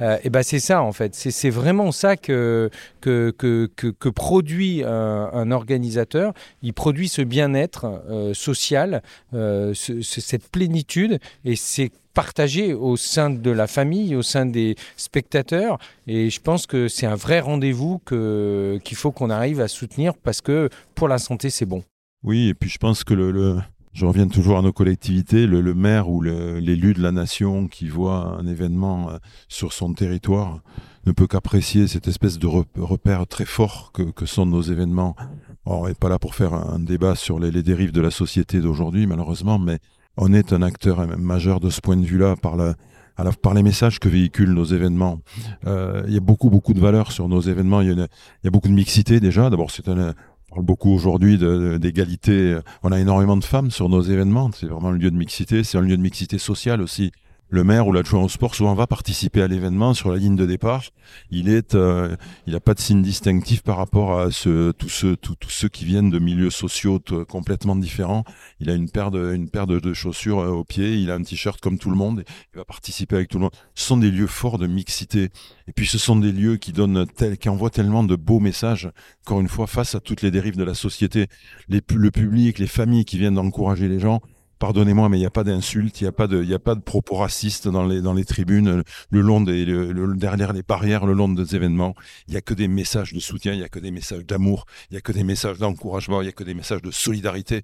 Euh, 0.00 0.18
et 0.24 0.30
ben 0.30 0.42
c'est 0.42 0.58
ça 0.60 0.82
en 0.82 0.92
fait. 0.92 1.14
C'est 1.14 1.50
vraiment 1.50 1.92
ça 1.92 2.16
que 2.16 2.70
que 3.00 3.30
que 3.76 4.08
produit 4.08 4.82
un, 4.84 5.30
un 5.32 5.50
organisateur. 5.50 6.32
Il 6.62 6.72
produit 6.72 7.08
ce 7.08 7.22
bien-être 7.22 7.84
euh, 8.08 8.34
social, 8.34 9.02
euh, 9.34 9.72
ce- 9.74 10.00
ce- 10.02 10.20
cette 10.20 10.48
plénitude, 10.48 11.18
et 11.44 11.56
c'est 11.56 11.90
partagé 12.14 12.74
au 12.74 12.96
sein 12.96 13.28
de 13.28 13.50
la 13.50 13.66
famille, 13.66 14.14
au 14.14 14.22
sein 14.22 14.46
des 14.46 14.76
spectateurs. 14.96 15.78
Et 16.06 16.30
je 16.30 16.40
pense 16.40 16.66
que 16.66 16.86
c'est 16.86 17.06
un 17.06 17.16
vrai 17.16 17.40
rendez-vous 17.40 17.98
qu'il 18.06 18.96
faut 18.96 19.10
qu'on 19.10 19.30
arrive 19.30 19.60
à 19.60 19.66
soutenir 19.68 20.14
parce 20.14 20.40
que 20.40 20.68
pour 20.94 21.08
la 21.08 21.18
santé, 21.18 21.50
c'est 21.50 21.66
bon. 21.66 21.82
Oui, 22.22 22.48
et 22.48 22.54
puis 22.54 22.70
je 22.70 22.78
pense 22.78 23.02
que 23.04 23.14
le- 23.14 23.60
je 23.94 24.06
reviens 24.06 24.26
toujours 24.26 24.58
à 24.58 24.62
nos 24.62 24.72
collectivités, 24.72 25.46
le, 25.46 25.74
maire 25.74 26.10
ou 26.10 26.20
l'élu 26.20 26.94
de 26.94 27.00
la 27.00 27.12
nation 27.12 27.68
qui 27.68 27.88
voit 27.88 28.36
un 28.38 28.46
événement 28.46 29.08
euh, 29.08 29.18
sur 29.48 29.72
son 29.72 29.94
territoire 29.94 30.60
ne 31.06 31.12
peut 31.12 31.28
qu'apprécier 31.28 31.86
cette 31.86 32.08
espèce 32.08 32.38
de 32.38 32.46
rep- 32.48 32.66
repère 32.76 33.26
très 33.26 33.44
fort 33.44 33.92
que, 33.92 34.26
sont 34.26 34.46
nos 34.46 34.62
événements. 34.62 35.14
On 35.64 35.86
n'est 35.86 35.94
pas 35.94 36.08
là 36.08 36.18
pour 36.18 36.34
faire 36.34 36.54
un 36.54 36.80
débat 36.80 37.14
sur 37.14 37.38
les, 37.38 37.62
dérives 37.62 37.92
de 37.92 38.00
la 38.00 38.10
société 38.10 38.60
d'aujourd'hui, 38.60 39.06
malheureusement, 39.06 39.58
mais 39.58 39.78
on 40.16 40.32
est 40.32 40.52
un 40.52 40.62
acteur 40.62 41.06
majeur 41.18 41.60
de 41.60 41.70
ce 41.70 41.80
point 41.80 41.96
de 41.96 42.04
vue-là 42.04 42.36
par 42.36 42.56
les 43.54 43.62
messages 43.62 44.00
que 44.00 44.08
véhiculent 44.08 44.54
nos 44.54 44.64
événements. 44.64 45.20
Euh, 45.66 46.02
Il 46.08 46.14
y 46.14 46.16
a 46.16 46.20
beaucoup, 46.20 46.50
beaucoup 46.50 46.74
de 46.74 46.80
valeurs 46.80 47.12
sur 47.12 47.28
nos 47.28 47.40
événements. 47.40 47.80
Il 47.80 47.92
y 47.92 47.94
y 47.94 48.48
a 48.48 48.50
beaucoup 48.50 48.68
de 48.68 48.74
mixité 48.74 49.20
déjà. 49.20 49.50
D'abord, 49.50 49.70
c'est 49.70 49.88
un, 49.88 50.14
parle 50.54 50.66
beaucoup 50.66 50.90
aujourd'hui 50.90 51.36
d'égalité. 51.38 52.58
On 52.82 52.92
a 52.92 53.00
énormément 53.00 53.36
de 53.36 53.44
femmes 53.44 53.70
sur 53.70 53.88
nos 53.88 54.02
événements. 54.02 54.50
C'est 54.52 54.66
vraiment 54.66 54.88
un 54.88 54.92
lieu 54.92 55.10
de 55.10 55.16
mixité. 55.16 55.64
C'est 55.64 55.78
un 55.78 55.82
lieu 55.82 55.96
de 55.96 56.02
mixité 56.02 56.38
sociale 56.38 56.80
aussi. 56.80 57.10
Le 57.54 57.62
maire 57.62 57.86
ou 57.86 57.92
l'adjoint 57.92 58.20
au 58.20 58.28
sport 58.28 58.56
souvent 58.56 58.74
va 58.74 58.88
participer 58.88 59.40
à 59.40 59.46
l'événement 59.46 59.94
sur 59.94 60.10
la 60.10 60.16
ligne 60.16 60.34
de 60.34 60.44
départ. 60.44 60.82
Il 61.30 61.48
est, 61.48 61.76
euh, 61.76 62.16
il 62.48 62.52
n'a 62.52 62.58
pas 62.58 62.74
de 62.74 62.80
signe 62.80 63.00
distinctif 63.00 63.62
par 63.62 63.76
rapport 63.76 64.18
à 64.18 64.26
tous 64.26 64.88
ceux, 64.88 65.16
ceux 65.46 65.68
qui 65.68 65.84
viennent 65.84 66.10
de 66.10 66.18
milieux 66.18 66.50
sociaux 66.50 66.98
t- 66.98 67.14
complètement 67.26 67.76
différents. 67.76 68.24
Il 68.58 68.70
a 68.70 68.74
une 68.74 68.90
paire 68.90 69.12
de, 69.12 69.32
une 69.32 69.48
paire 69.48 69.68
de, 69.68 69.94
chaussures 69.94 70.40
euh, 70.40 70.48
aux 70.48 70.64
pieds. 70.64 70.96
Il 70.96 71.12
a 71.12 71.14
un 71.14 71.22
t-shirt 71.22 71.60
comme 71.60 71.78
tout 71.78 71.90
le 71.90 71.96
monde. 71.96 72.24
Il 72.54 72.58
va 72.58 72.64
participer 72.64 73.14
avec 73.14 73.28
tout 73.28 73.38
le 73.38 73.42
monde. 73.44 73.54
Ce 73.76 73.86
sont 73.86 73.98
des 73.98 74.10
lieux 74.10 74.26
forts 74.26 74.58
de 74.58 74.66
mixité. 74.66 75.28
Et 75.68 75.72
puis 75.72 75.86
ce 75.86 75.96
sont 75.96 76.16
des 76.16 76.32
lieux 76.32 76.56
qui 76.56 76.72
donnent 76.72 77.06
tel, 77.06 77.38
qui 77.38 77.48
envoient 77.48 77.70
tellement 77.70 78.02
de 78.02 78.16
beaux 78.16 78.40
messages 78.40 78.90
encore 79.24 79.40
une 79.40 79.48
fois, 79.48 79.66
face 79.66 79.94
à 79.94 80.00
toutes 80.00 80.20
les 80.20 80.30
dérives 80.30 80.56
de 80.56 80.64
la 80.64 80.74
société, 80.74 81.28
les, 81.68 81.80
le 81.94 82.10
public, 82.10 82.58
les 82.58 82.66
familles 82.66 83.06
qui 83.06 83.16
viennent 83.16 83.36
d'encourager 83.36 83.88
les 83.88 83.98
gens, 83.98 84.20
pardonnez-moi, 84.58 85.08
mais 85.08 85.16
il 85.16 85.20
n'y 85.20 85.26
a 85.26 85.30
pas 85.30 85.44
d'insultes, 85.44 86.00
il 86.00 86.04
n'y 86.04 86.08
a 86.08 86.12
pas 86.12 86.26
de, 86.26 86.80
propos 86.80 87.16
racistes 87.16 87.68
dans 87.68 87.84
les, 87.86 88.24
tribunes, 88.24 88.82
le 89.10 89.20
long 89.20 89.40
des, 89.40 89.66
derrière 90.16 90.52
les 90.52 90.62
barrières, 90.62 91.06
le 91.06 91.12
long 91.12 91.28
des 91.28 91.56
événements. 91.56 91.94
Il 92.28 92.32
n'y 92.32 92.36
a 92.36 92.40
que 92.40 92.54
des 92.54 92.68
messages 92.68 93.12
de 93.12 93.20
soutien, 93.20 93.52
il 93.52 93.58
n'y 93.58 93.64
a 93.64 93.68
que 93.68 93.78
des 93.78 93.90
messages 93.90 94.24
d'amour, 94.24 94.66
il 94.90 94.94
n'y 94.94 94.98
a 94.98 95.00
que 95.00 95.12
des 95.12 95.24
messages 95.24 95.58
d'encouragement, 95.58 96.20
il 96.20 96.24
n'y 96.24 96.30
a 96.30 96.32
que 96.32 96.44
des 96.44 96.54
messages 96.54 96.82
de 96.82 96.90
solidarité. 96.90 97.62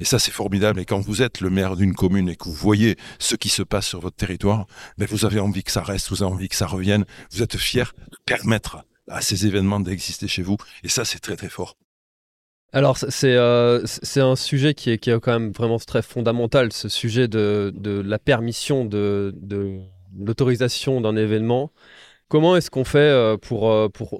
Et 0.00 0.04
ça, 0.04 0.18
c'est 0.18 0.32
formidable. 0.32 0.80
Et 0.80 0.84
quand 0.84 0.98
vous 0.98 1.22
êtes 1.22 1.40
le 1.40 1.50
maire 1.50 1.76
d'une 1.76 1.94
commune 1.94 2.28
et 2.28 2.36
que 2.36 2.44
vous 2.44 2.54
voyez 2.54 2.96
ce 3.18 3.36
qui 3.36 3.48
se 3.48 3.62
passe 3.62 3.86
sur 3.86 4.00
votre 4.00 4.16
territoire, 4.16 4.66
ben 4.98 5.06
vous 5.08 5.24
avez 5.24 5.38
envie 5.38 5.62
que 5.62 5.70
ça 5.70 5.82
reste, 5.82 6.10
vous 6.10 6.22
avez 6.22 6.32
envie 6.32 6.48
que 6.48 6.56
ça 6.56 6.66
revienne. 6.66 7.04
Vous 7.30 7.42
êtes 7.42 7.56
fier 7.56 7.92
de 8.10 8.16
permettre 8.26 8.84
à 9.08 9.20
ces 9.20 9.46
événements 9.46 9.80
d'exister 9.80 10.28
chez 10.28 10.42
vous. 10.42 10.56
Et 10.82 10.88
ça, 10.88 11.04
c'est 11.04 11.20
très, 11.20 11.36
très 11.36 11.48
fort. 11.48 11.76
Alors, 12.74 12.98
euh, 13.22 13.82
c'est 13.84 14.20
un 14.20 14.34
sujet 14.34 14.74
qui 14.74 14.90
est, 14.90 14.98
qui 14.98 15.10
est 15.10 15.20
quand 15.20 15.38
même 15.38 15.52
vraiment 15.52 15.78
très 15.78 16.02
fondamental, 16.02 16.72
ce 16.72 16.88
sujet 16.88 17.28
de, 17.28 17.72
de 17.76 18.00
la 18.00 18.18
permission 18.18 18.84
de, 18.84 19.32
de 19.36 19.78
l'autorisation 20.18 21.00
d'un 21.00 21.14
événement. 21.14 21.70
Comment 22.28 22.56
est-ce 22.56 22.70
qu'on 22.70 22.84
fait 22.84 22.98
euh, 22.98 23.36
pour, 23.36 23.70
euh, 23.70 23.88
pour 23.88 24.18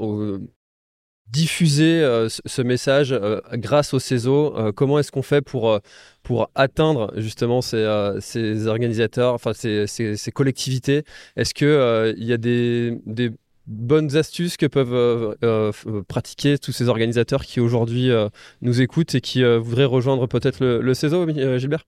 diffuser 1.26 2.00
ce 2.28 2.62
message 2.62 3.12
grâce 3.54 3.92
au 3.92 3.98
CESO 3.98 4.72
Comment 4.76 5.00
est-ce 5.00 5.10
qu'on 5.10 5.22
fait 5.22 5.42
pour, 5.42 5.80
pour 6.22 6.48
atteindre 6.54 7.12
justement 7.16 7.60
ces, 7.60 7.84
ces 8.20 8.68
organisateurs, 8.68 9.34
enfin 9.34 9.52
ces, 9.52 9.88
ces- 9.88 10.30
collectivités? 10.32 11.02
Est-ce 11.34 11.54
qu'il 11.54 12.14
il 12.22 12.24
y 12.24 12.32
a 12.32 12.36
des 12.36 13.32
bonnes 13.66 14.16
astuces 14.16 14.56
que 14.56 14.66
peuvent 14.66 14.94
euh, 14.94 15.34
euh, 15.42 15.72
f- 15.72 16.02
pratiquer 16.04 16.58
tous 16.58 16.72
ces 16.72 16.88
organisateurs 16.88 17.44
qui 17.44 17.60
aujourd'hui 17.60 18.10
euh, 18.10 18.28
nous 18.60 18.80
écoutent 18.80 19.14
et 19.14 19.20
qui 19.20 19.42
euh, 19.42 19.58
voudraient 19.58 19.84
rejoindre 19.84 20.26
peut-être 20.26 20.60
le, 20.60 20.94
CESO, 20.94 21.26
euh, 21.28 21.58
Gilbert? 21.58 21.84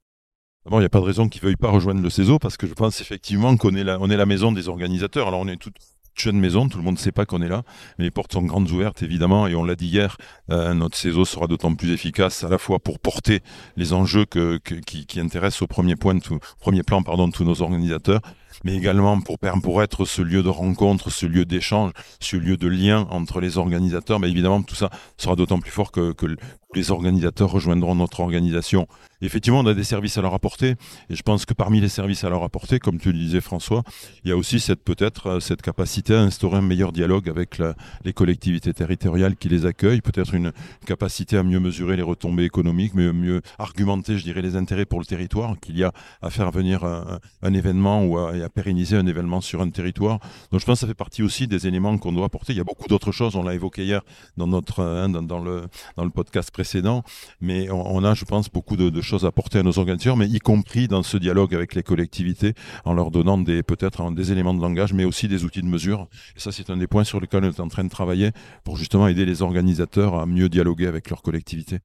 D'abord, 0.64 0.80
il 0.80 0.82
n'y 0.82 0.86
a 0.86 0.90
pas 0.90 1.00
de 1.00 1.04
raison 1.04 1.28
qu'ils 1.28 1.42
ne 1.42 1.46
veuillent 1.46 1.56
pas 1.56 1.70
rejoindre 1.70 2.02
le 2.02 2.10
CESO 2.10 2.38
parce 2.38 2.56
que 2.56 2.66
je 2.66 2.74
pense 2.74 3.00
effectivement 3.00 3.56
qu'on 3.56 3.74
est 3.76 3.84
la, 3.84 4.26
maison 4.26 4.50
des 4.52 4.68
organisateurs. 4.68 5.28
Alors, 5.28 5.40
on 5.40 5.48
est 5.48 5.56
toute 5.56 5.76
jeune 6.18 6.40
maison, 6.40 6.66
tout 6.68 6.78
le 6.78 6.82
monde 6.84 6.94
ne 6.94 6.98
sait 6.98 7.12
pas 7.12 7.26
qu'on 7.26 7.42
est 7.42 7.48
là, 7.48 7.62
mais 7.98 8.04
les 8.06 8.10
portes 8.10 8.32
sont 8.32 8.42
grandes 8.42 8.70
ouvertes 8.70 9.02
évidemment 9.02 9.46
et 9.46 9.54
on 9.54 9.64
l'a 9.64 9.76
dit 9.76 9.86
hier, 9.86 10.16
euh, 10.50 10.72
notre 10.72 10.96
CESO 10.96 11.26
sera 11.26 11.46
d'autant 11.46 11.74
plus 11.74 11.92
efficace 11.92 12.42
à 12.42 12.48
la 12.48 12.56
fois 12.56 12.78
pour 12.78 12.98
porter 12.98 13.40
les 13.76 13.92
enjeux 13.92 14.24
qui, 14.24 15.20
intéressent 15.20 15.60
au 15.62 15.66
premier, 15.66 15.94
point 15.94 16.18
tout- 16.18 16.38
premier 16.58 16.82
plan 16.82 17.02
pardon, 17.02 17.30
tous 17.30 17.44
nos 17.44 17.60
organisateurs, 17.60 18.22
mais 18.64 18.74
également 18.74 19.20
pour, 19.20 19.82
être 19.82 20.04
ce 20.04 20.22
lieu 20.22 20.42
de 20.42 20.48
rencontre, 20.48 21.10
ce 21.10 21.26
lieu 21.26 21.44
d'échange, 21.44 21.92
ce 22.20 22.36
lieu 22.36 22.56
de 22.56 22.68
lien 22.68 23.06
entre 23.10 23.40
les 23.40 23.58
organisateurs. 23.58 24.20
Mais 24.20 24.30
évidemment, 24.30 24.62
tout 24.62 24.74
ça 24.74 24.90
sera 25.16 25.36
d'autant 25.36 25.58
plus 25.58 25.70
fort 25.70 25.92
que, 25.92 26.12
que 26.12 26.26
le 26.26 26.36
les 26.76 26.90
organisateurs 26.90 27.50
rejoindront 27.50 27.94
notre 27.94 28.20
organisation. 28.20 28.86
Effectivement, 29.22 29.60
on 29.60 29.66
a 29.66 29.72
des 29.72 29.82
services 29.82 30.18
à 30.18 30.22
leur 30.22 30.34
apporter, 30.34 30.74
et 31.08 31.16
je 31.16 31.22
pense 31.22 31.46
que 31.46 31.54
parmi 31.54 31.80
les 31.80 31.88
services 31.88 32.22
à 32.22 32.28
leur 32.28 32.42
apporter, 32.42 32.78
comme 32.78 32.98
tu 32.98 33.12
le 33.12 33.18
disais 33.18 33.40
François, 33.40 33.82
il 34.22 34.28
y 34.28 34.32
a 34.32 34.36
aussi 34.36 34.62
peut-être 34.84 35.26
euh, 35.26 35.40
cette 35.40 35.62
capacité 35.62 36.14
à 36.14 36.20
instaurer 36.20 36.58
un 36.58 36.62
meilleur 36.62 36.92
dialogue 36.92 37.28
avec 37.30 37.62
les 38.04 38.12
collectivités 38.12 38.74
territoriales 38.74 39.36
qui 39.36 39.48
les 39.48 39.64
accueillent, 39.64 40.02
peut-être 40.02 40.34
une 40.34 40.52
capacité 40.84 41.38
à 41.38 41.42
mieux 41.42 41.60
mesurer 41.60 41.96
les 41.96 42.02
retombées 42.02 42.44
économiques, 42.44 42.92
mais 42.94 43.10
mieux 43.12 43.40
argumenter, 43.58 44.18
je 44.18 44.24
dirais, 44.24 44.42
les 44.42 44.56
intérêts 44.56 44.84
pour 44.84 44.98
le 44.98 45.06
territoire 45.06 45.58
qu'il 45.60 45.78
y 45.78 45.84
a 45.84 45.92
à 46.20 46.28
faire 46.28 46.50
venir 46.50 46.84
un, 46.84 47.54
événement 47.54 48.04
ou 48.04 48.18
à, 48.18 48.45
à, 48.46 48.48
pérenniser 48.48 48.96
un 48.96 49.06
événement 49.06 49.40
sur 49.40 49.60
un 49.60 49.70
territoire. 49.70 50.18
Donc 50.50 50.60
je 50.60 50.66
pense 50.66 50.76
que 50.76 50.80
ça 50.80 50.86
fait 50.86 50.94
partie 50.94 51.22
aussi 51.22 51.46
des 51.46 51.66
éléments 51.66 51.98
qu'on 51.98 52.12
doit 52.12 52.26
apporter. 52.26 52.52
Il 52.52 52.56
y 52.56 52.60
a 52.60 52.64
beaucoup 52.64 52.88
d'autres 52.88 53.12
choses, 53.12 53.36
on 53.36 53.42
l'a 53.42 53.54
évoqué 53.54 53.84
hier 53.84 54.02
dans 54.36 54.46
notre 54.46 54.82
hein, 54.82 55.08
dans, 55.08 55.40
le 55.40 56.10
podcast 56.10 56.50
précédent, 56.50 57.02
mais 57.40 57.70
on, 57.70 58.04
a, 58.04 58.14
je 58.14 58.24
pense, 58.24 58.50
beaucoup 58.50 58.76
de, 58.76 59.00
choses 59.00 59.24
à 59.24 59.28
apporter 59.28 59.58
à 59.58 59.62
nos 59.62 59.78
organisateurs, 59.78 60.16
mais 60.16 60.28
y 60.28 60.38
compris 60.38 60.88
dans 60.88 61.02
ce 61.02 61.16
dialogue 61.16 61.54
avec 61.54 61.74
les 61.74 61.82
collectivités, 61.82 62.54
en 62.84 62.94
leur 62.94 63.10
donnant 63.10 63.38
des 63.38 63.62
peut-être 63.62 64.10
des 64.12 64.32
éléments 64.32 64.54
de 64.54 64.60
langage, 64.60 64.92
mais 64.92 65.04
aussi 65.04 65.28
des 65.28 65.44
outils 65.44 65.62
de 65.62 65.66
mesure. 65.66 66.08
Et 66.36 66.40
ça, 66.40 66.52
c'est 66.52 66.70
un 66.70 66.76
des 66.76 66.86
points 66.86 67.04
sur 67.04 67.20
lesquels 67.20 67.44
on 67.44 67.50
est 67.50 67.60
en 67.60 67.68
train 67.68 67.84
de 67.84 67.90
travailler 67.90 68.30
pour 68.64 68.76
justement 68.76 69.08
aider 69.08 69.26
les 69.26 69.42
organisateurs 69.42 70.14
à 70.14 70.26
mieux 70.26 70.48
dialoguer 70.48 70.86
avec 70.86 71.10
leurs 71.10 71.22
collectivités. 71.22 71.80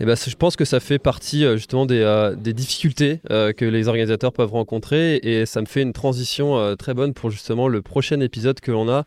Eh 0.00 0.04
ben, 0.04 0.14
je 0.14 0.36
pense 0.36 0.54
que 0.54 0.64
ça 0.64 0.78
fait 0.78 1.00
partie 1.00 1.44
euh, 1.44 1.56
justement 1.56 1.84
des, 1.84 2.00
euh, 2.00 2.36
des 2.36 2.52
difficultés 2.52 3.20
euh, 3.30 3.52
que 3.52 3.64
les 3.64 3.88
organisateurs 3.88 4.32
peuvent 4.32 4.52
rencontrer 4.52 5.16
et 5.16 5.44
ça 5.44 5.60
me 5.60 5.66
fait 5.66 5.82
une 5.82 5.92
transition 5.92 6.76
très 6.76 6.94
bonne 6.94 7.14
pour 7.14 7.30
justement 7.30 7.66
le 7.66 7.82
prochain 7.82 8.20
épisode 8.20 8.60
que 8.60 8.70
l'on 8.70 8.88
a 8.88 9.04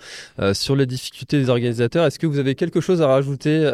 sur 0.54 0.76
les 0.76 0.86
difficultés 0.86 1.40
des 1.40 1.50
organisateurs. 1.50 2.06
Est-ce 2.06 2.20
que 2.20 2.28
vous 2.28 2.40
avez 2.40 2.56
quelque 2.56 2.82
chose 2.82 3.02
à 3.02 3.08
rajouter, 3.08 3.70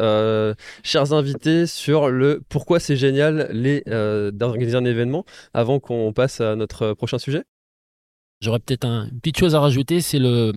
chers 0.83 1.13
invités, 1.13 1.65
sur 1.65 2.09
le 2.09 2.41
pourquoi 2.49 2.79
c'est 2.79 2.95
génial 2.95 3.49
d'organiser 4.33 4.77
un 4.77 4.85
événement 4.85 5.25
avant 5.53 5.79
qu'on 5.79 6.13
passe 6.13 6.41
à 6.41 6.55
notre 6.55 6.93
prochain 6.93 7.17
sujet? 7.17 7.43
J'aurais 8.41 8.59
peut-être 8.59 8.85
une 8.85 9.19
petite 9.19 9.37
chose 9.37 9.55
à 9.55 9.59
rajouter, 9.59 10.01
c'est 10.01 10.19
le, 10.19 10.53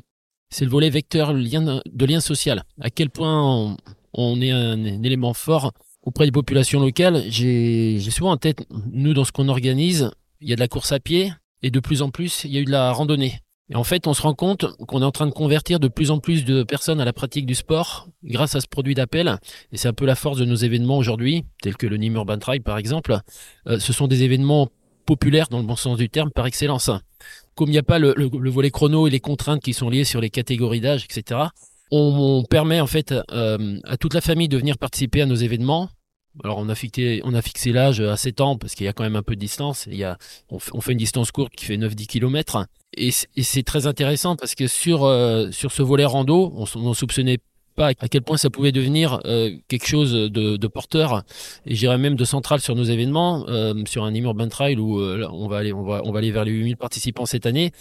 c'est 0.51 0.64
le 0.64 0.70
volet 0.70 0.90
vecteur 0.90 1.33
de 1.33 2.07
lien 2.07 2.20
social. 2.20 2.64
À 2.81 2.90
quel 2.90 3.11
point 3.11 3.77
on, 4.12 4.40
est 4.40 4.51
un 4.51 5.03
élément 5.03 5.35
fort 5.35 5.73
auprès 6.02 6.26
des 6.26 6.32
populations 6.32 6.80
locales, 6.80 7.22
j'ai 7.28 8.00
souvent 8.10 8.32
en 8.32 8.36
tête, 8.36 8.66
nous, 8.92 9.14
dans 9.14 9.24
ce 9.24 9.32
qu'on 9.32 9.48
organise, 9.48 10.10
il 10.40 10.48
y 10.48 10.52
a 10.52 10.56
de 10.56 10.60
la 10.60 10.68
course 10.68 10.92
à 10.92 11.00
pied 11.00 11.32
et 11.62 11.70
de 11.70 11.80
plus 11.80 12.02
en 12.02 12.10
plus, 12.10 12.44
il 12.44 12.52
y 12.52 12.56
a 12.56 12.60
eu 12.60 12.64
de 12.64 12.70
la 12.70 12.92
randonnée. 12.92 13.40
Et 13.70 13.76
en 13.76 13.84
fait, 13.84 14.08
on 14.08 14.14
se 14.14 14.22
rend 14.22 14.34
compte 14.34 14.66
qu'on 14.86 15.00
est 15.00 15.04
en 15.04 15.12
train 15.12 15.26
de 15.26 15.32
convertir 15.32 15.78
de 15.78 15.86
plus 15.86 16.10
en 16.10 16.18
plus 16.18 16.44
de 16.44 16.64
personnes 16.64 17.00
à 17.00 17.04
la 17.04 17.12
pratique 17.12 17.46
du 17.46 17.54
sport 17.54 18.08
grâce 18.24 18.56
à 18.56 18.60
ce 18.60 18.66
produit 18.66 18.94
d'appel. 18.94 19.38
Et 19.70 19.76
c'est 19.76 19.86
un 19.86 19.92
peu 19.92 20.06
la 20.06 20.16
force 20.16 20.38
de 20.38 20.44
nos 20.44 20.56
événements 20.56 20.98
aujourd'hui, 20.98 21.44
tels 21.62 21.76
que 21.76 21.86
le 21.86 21.96
Nîmes 21.96 22.16
Urban 22.16 22.38
Trail 22.38 22.60
par 22.60 22.78
exemple. 22.78 23.16
Euh, 23.68 23.78
ce 23.78 23.92
sont 23.92 24.08
des 24.08 24.24
événements 24.24 24.68
populaires 25.06 25.46
dans 25.48 25.58
le 25.58 25.64
bon 25.64 25.76
sens 25.76 25.98
du 25.98 26.08
terme 26.08 26.30
par 26.30 26.46
excellence. 26.46 26.90
Comme 27.54 27.68
il 27.68 27.72
n'y 27.72 27.78
a 27.78 27.84
pas 27.84 28.00
le, 28.00 28.14
volet 28.50 28.70
chrono 28.70 29.06
et 29.06 29.10
les 29.10 29.20
contraintes 29.20 29.62
qui 29.62 29.72
sont 29.72 29.88
liées 29.88 30.04
sur 30.04 30.20
les 30.20 30.30
catégories 30.30 30.80
d'âge, 30.80 31.04
etc., 31.04 31.40
on, 31.90 32.44
permet 32.44 32.81
en 32.81 32.87
fait 32.87 33.14
euh, 33.33 33.79
à 33.85 33.96
toute 33.96 34.14
la 34.14 34.20
famille 34.20 34.48
de 34.48 34.57
venir 34.57 34.79
participer 34.79 35.22
à 35.22 35.26
nos 35.26 35.35
événements. 35.35 35.88
Alors 36.44 36.59
on 36.59 36.68
a 36.68 36.74
fixé, 36.76 37.20
on 37.24 37.35
a 37.35 37.42
fixé 37.42 37.72
l'âge 37.72 38.00
à 38.00 38.16
7 38.16 38.40
ans 38.40 38.57
parce 38.57 38.74
qu'il 38.74 38.87
y 38.87 38.88
a 38.88 38.92
quand 38.92 39.03
même 39.03 39.16
un 39.16 39.22
peu 39.22 39.35
de 39.35 39.40
distance. 39.40 39.87
Il 39.90 39.96
y 39.96 40.05
a, 40.05 40.16
on, 40.48 40.59
fait 40.59 40.92
une 40.92 40.98
distance 40.98 41.33
courte 41.33 41.55
qui 41.57 41.64
fait 41.64 41.76
9-10 41.76 42.07
km. 42.07 42.66
Et, 42.96 43.11
c'est 43.11 43.62
très 43.64 43.87
intéressant 43.87 44.37
parce 44.37 44.55
que 44.55 44.68
sur, 44.68 45.05
euh, 45.05 45.50
sur 45.50 45.72
ce 45.72 45.83
volet 45.83 46.05
rando, 46.05 46.53
on 46.57 46.88
ne 46.88 46.94
soupçonnait 46.94 47.38
pas 47.74 47.88
à 47.88 48.09
quel 48.09 48.22
point 48.22 48.37
ça 48.37 48.50
pouvait 48.50 48.72
devenir 48.72 49.20
euh, 49.24 49.50
quelque 49.68 49.87
chose 49.87 50.12
de, 50.12 50.66
porteur 50.68 51.22
et 51.66 51.74
j'irais 51.74 51.98
même 51.98 52.14
de 52.14 52.24
central 52.24 52.61
sur 52.61 52.76
nos 52.76 52.85
événements 52.85 53.46
sur 53.87 54.05
un 54.05 54.14
Urban 54.14 54.48
Trail 54.48 54.76
où 54.76 55.00
on 55.00 55.48
va 55.48 55.59
aller 55.59 55.72
on 55.72 55.85
va 55.85 56.03
on 56.05 56.12
va 56.12 56.18
aller 56.18 56.33
vers 56.33 56.44
les 56.44 56.50
8000 56.50 56.76
participants 56.76 57.26
cette 57.26 57.46
année 57.46 57.72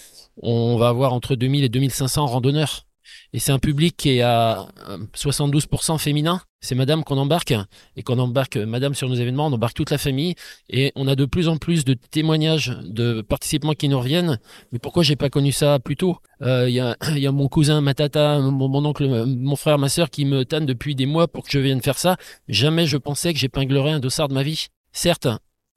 on 0.41 0.77
va 0.77 0.89
avoir 0.89 1.13
entre 1.13 1.35
2000 1.35 1.63
et 1.63 1.69
2500 1.69 2.27
randonneurs 2.27 2.85
et 3.33 3.39
c'est 3.39 3.51
un 3.51 3.59
public 3.59 3.95
qui 3.95 4.17
est 4.17 4.21
à 4.21 4.67
72% 5.15 5.97
féminin. 5.99 6.41
C'est 6.61 6.75
madame 6.75 7.03
qu'on 7.03 7.17
embarque. 7.17 7.53
Et 7.95 8.03
qu'on 8.03 8.17
embarque 8.17 8.57
madame 8.57 8.95
sur 8.95 9.07
nos 9.07 9.15
événements, 9.15 9.47
on 9.47 9.53
embarque 9.53 9.75
toute 9.75 9.91
la 9.91 9.97
famille. 9.97 10.35
Et 10.69 10.91
on 10.95 11.07
a 11.07 11.15
de 11.15 11.25
plus 11.25 11.47
en 11.47 11.57
plus 11.57 11.85
de 11.85 11.93
témoignages 11.93 12.75
de 12.83 13.21
participants 13.21 13.73
qui 13.73 13.87
nous 13.87 13.99
reviennent. 13.99 14.39
Mais 14.71 14.79
pourquoi 14.79 15.03
j'ai 15.03 15.15
pas 15.15 15.29
connu 15.29 15.51
ça 15.51 15.79
plus 15.79 15.95
tôt? 15.95 16.17
Euh, 16.41 16.67
Il 16.67 16.73
y, 16.73 16.79
a, 16.79 16.97
y, 17.15 17.27
a, 17.27 17.31
mon 17.31 17.47
cousin, 17.47 17.81
ma 17.81 17.93
tata, 17.93 18.39
mon, 18.39 18.85
oncle, 18.85 19.07
mon 19.25 19.55
frère, 19.55 19.77
ma 19.77 19.89
sœur 19.89 20.09
qui 20.09 20.25
me 20.25 20.43
tannent 20.43 20.65
depuis 20.65 20.95
des 20.95 21.05
mois 21.05 21.27
pour 21.27 21.43
que 21.43 21.51
je 21.51 21.59
vienne 21.59 21.81
faire 21.81 21.97
ça. 21.97 22.17
Jamais 22.47 22.87
je 22.87 22.97
pensais 22.97 23.33
que 23.33 23.39
j'épinglerais 23.39 23.91
un 23.91 23.99
dossard 23.99 24.27
de 24.27 24.33
ma 24.33 24.43
vie. 24.43 24.67
Certes, 24.91 25.27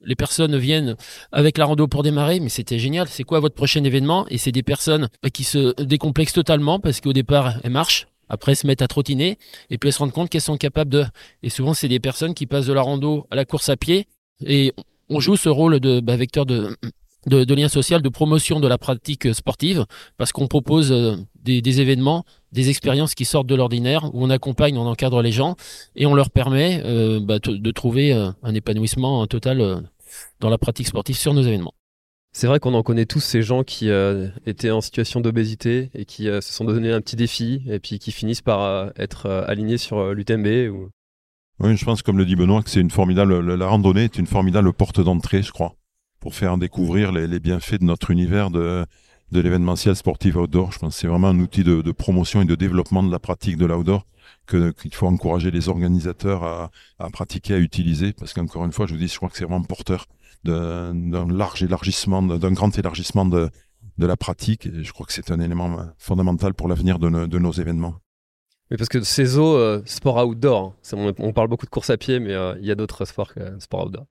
les 0.03 0.15
personnes 0.15 0.57
viennent 0.57 0.95
avec 1.31 1.57
la 1.57 1.65
rando 1.65 1.87
pour 1.87 2.03
démarrer, 2.03 2.39
mais 2.39 2.49
c'était 2.49 2.79
génial. 2.79 3.07
C'est 3.07 3.23
quoi 3.23 3.39
votre 3.39 3.55
prochain 3.55 3.83
événement? 3.83 4.25
Et 4.29 4.37
c'est 4.37 4.51
des 4.51 4.63
personnes 4.63 5.09
qui 5.33 5.43
se 5.43 5.81
décomplexent 5.81 6.33
totalement 6.33 6.79
parce 6.79 7.01
qu'au 7.01 7.13
départ, 7.13 7.55
elles 7.63 7.71
marchent, 7.71 8.07
après 8.29 8.53
elles 8.53 8.57
se 8.57 8.67
mettent 8.67 8.81
à 8.81 8.87
trottiner, 8.87 9.37
et 9.69 9.77
puis 9.77 9.89
elles 9.89 9.93
se 9.93 9.99
rendent 9.99 10.11
compte 10.11 10.29
qu'elles 10.29 10.41
sont 10.41 10.57
capables 10.57 10.91
de... 10.91 11.05
Et 11.43 11.49
souvent, 11.49 11.73
c'est 11.73 11.87
des 11.87 11.99
personnes 11.99 12.33
qui 12.33 12.45
passent 12.45 12.67
de 12.67 12.73
la 12.73 12.81
rando 12.81 13.27
à 13.31 13.35
la 13.35 13.45
course 13.45 13.69
à 13.69 13.77
pied, 13.77 14.07
et 14.45 14.73
on 15.09 15.19
joue 15.19 15.35
ce 15.35 15.49
rôle 15.49 15.79
de 15.79 15.99
bah, 15.99 16.15
vecteur 16.15 16.45
de, 16.45 16.75
de, 17.27 17.53
lien 17.53 17.69
social, 17.69 18.01
de 18.01 18.09
promotion 18.09 18.59
de 18.59 18.67
la 18.67 18.77
pratique 18.77 19.33
sportive, 19.33 19.85
parce 20.17 20.31
qu'on 20.31 20.47
propose 20.47 20.91
euh, 20.91 21.15
des, 21.43 21.81
événements, 21.81 22.25
des 22.51 22.69
expériences 22.69 23.15
qui 23.15 23.25
sortent 23.25 23.47
de 23.47 23.55
l'ordinaire, 23.55 24.09
où 24.13 24.23
on 24.23 24.29
accompagne, 24.29 24.77
on 24.77 24.87
encadre 24.87 25.21
les 25.21 25.31
gens, 25.31 25.55
et 25.95 26.05
on 26.05 26.13
leur 26.13 26.29
permet 26.29 26.81
euh, 26.85 27.19
bah, 27.21 27.39
de 27.39 27.71
trouver 27.71 28.13
euh, 28.13 28.29
un 28.43 28.53
épanouissement 28.53 29.25
total 29.27 29.83
dans 30.39 30.49
la 30.49 30.57
pratique 30.57 30.87
sportive 30.87 31.17
sur 31.17 31.33
nos 31.33 31.41
événements. 31.41 31.73
C'est 32.35 32.47
vrai 32.47 32.59
qu'on 32.59 32.73
en 32.73 32.81
connaît 32.81 33.05
tous 33.05 33.19
ces 33.19 33.43
gens 33.43 33.63
qui 33.63 33.91
euh, 33.91 34.27
étaient 34.47 34.71
en 34.71 34.81
situation 34.81 35.21
d'obésité 35.21 35.91
et 35.93 36.03
qui 36.03 36.27
euh, 36.27 36.41
se 36.41 36.51
sont 36.51 36.65
donné 36.65 36.91
un 36.91 36.99
petit 36.99 37.15
défi 37.15 37.61
et 37.67 37.79
puis 37.79 37.99
qui 37.99 38.11
finissent 38.11 38.41
par 38.41 38.61
euh, 38.61 38.89
être 38.97 39.29
alignés 39.47 39.77
sur 39.77 40.15
l'UTMB. 40.15 40.71
Ou... 40.71 40.89
Oui, 41.59 41.77
je 41.77 41.85
pense, 41.85 42.01
comme 42.01 42.17
le 42.17 42.25
dit 42.25 42.35
Benoît, 42.35 42.63
que 42.63 42.71
c'est 42.71 42.81
une 42.81 42.89
formidable. 42.89 43.53
La 43.53 43.67
randonnée 43.67 44.05
est 44.05 44.17
une 44.17 44.25
formidable 44.25 44.73
porte 44.73 44.99
d'entrée, 44.99 45.43
je 45.43 45.51
crois, 45.51 45.75
pour 46.19 46.33
faire 46.33 46.57
découvrir 46.57 47.11
les, 47.11 47.39
bienfaits 47.39 47.79
de 47.79 47.85
notre 47.85 48.09
univers 48.09 48.49
de, 48.49 48.83
de 49.31 49.39
l'événementiel 49.39 49.95
sportif 49.95 50.35
outdoor. 50.35 50.71
Je 50.71 50.79
pense 50.79 50.95
que 50.95 51.01
c'est 51.01 51.07
vraiment 51.07 51.27
un 51.27 51.39
outil 51.39 51.63
de, 51.63 51.83
de, 51.83 51.91
promotion 51.91 52.41
et 52.41 52.45
de 52.45 52.55
développement 52.55 53.03
de 53.03 53.11
la 53.11 53.19
pratique 53.19 53.57
de 53.57 53.67
l'outdoor 53.67 54.07
qu'il 54.47 54.93
faut 54.93 55.07
encourager 55.07 55.51
les 55.51 55.69
organisateurs 55.69 56.43
à, 56.43 56.71
à, 56.99 57.09
pratiquer, 57.09 57.55
à 57.55 57.57
utiliser, 57.59 58.13
parce 58.13 58.33
qu'encore 58.33 58.65
une 58.65 58.71
fois, 58.71 58.85
je 58.85 58.93
vous 58.93 58.99
dis, 58.99 59.07
je 59.07 59.17
crois 59.17 59.29
que 59.29 59.37
c'est 59.37 59.45
vraiment 59.45 59.63
porteur 59.63 60.07
d'un 60.43 60.93
large 61.31 61.63
élargissement, 61.63 62.21
d'un 62.21 62.51
grand 62.51 62.77
élargissement 62.77 63.25
de, 63.25 63.49
de 63.97 64.05
la 64.05 64.17
pratique, 64.17 64.65
et 64.65 64.83
je 64.83 64.91
crois 64.91 65.05
que 65.05 65.13
c'est 65.13 65.31
un 65.31 65.39
élément 65.39 65.77
fondamental 65.97 66.53
pour 66.53 66.67
l'avenir 66.67 66.99
de, 66.99 67.25
de, 67.25 67.39
nos 67.39 67.51
événements. 67.51 67.95
Mais 68.69 68.77
parce 68.77 68.89
que 68.89 69.01
ces 69.01 69.37
eaux, 69.37 69.55
euh, 69.55 69.81
sport 69.85 70.25
outdoor, 70.25 70.75
hein, 70.93 71.13
on, 71.19 71.33
parle 71.33 71.47
beaucoup 71.47 71.65
de 71.65 71.71
course 71.71 71.89
à 71.89 71.97
pied, 71.97 72.19
mais 72.19 72.33
euh, 72.33 72.55
il 72.59 72.65
y 72.65 72.71
a 72.71 72.75
d'autres 72.75 73.05
sports 73.05 73.33
que 73.33 73.59
sport 73.59 73.85
outdoor. 73.85 74.05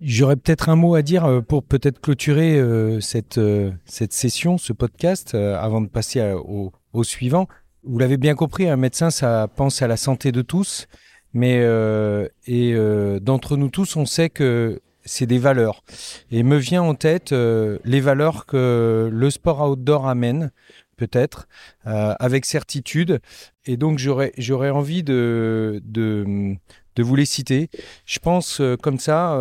J'aurais 0.00 0.36
peut-être 0.36 0.68
un 0.68 0.76
mot 0.76 0.94
à 0.94 1.02
dire 1.02 1.24
euh, 1.24 1.40
pour 1.40 1.64
peut-être 1.64 2.00
clôturer 2.00 2.60
cette, 3.00 3.40
cette 3.84 4.12
session, 4.12 4.58
ce 4.58 4.72
podcast, 4.72 5.34
avant 5.34 5.80
de 5.80 5.88
passer 5.88 6.32
au, 6.32 6.72
au 6.92 7.04
suivant. 7.04 7.48
Vous 7.84 7.98
l'avez 7.98 8.16
bien 8.16 8.34
compris, 8.34 8.68
un 8.68 8.76
médecin, 8.76 9.10
ça 9.10 9.48
pense 9.54 9.82
à 9.82 9.86
la 9.86 9.96
santé 9.96 10.32
de 10.32 10.42
tous, 10.42 10.88
mais 11.32 11.60
euh, 11.60 12.28
et 12.46 12.72
euh, 12.74 13.20
d'entre 13.20 13.56
nous 13.56 13.68
tous, 13.68 13.96
on 13.96 14.04
sait 14.04 14.30
que 14.30 14.80
c'est 15.04 15.26
des 15.26 15.38
valeurs. 15.38 15.84
Et 16.30 16.42
me 16.42 16.56
vient 16.56 16.82
en 16.82 16.94
tête 16.94 17.32
euh, 17.32 17.78
les 17.84 18.00
valeurs 18.00 18.46
que 18.46 19.08
le 19.12 19.30
sport 19.30 19.60
outdoor 19.70 20.08
amène, 20.08 20.50
peut-être, 20.96 21.46
avec 21.84 22.44
certitude. 22.44 23.20
Et 23.64 23.76
donc 23.76 23.98
j'aurais 23.98 24.32
j'aurais 24.36 24.70
envie 24.70 25.04
de, 25.04 25.80
de 25.84 26.56
de 26.96 27.02
vous 27.04 27.14
les 27.14 27.24
citer. 27.24 27.70
Je 28.04 28.18
pense 28.18 28.60
comme 28.82 28.98
ça 28.98 29.38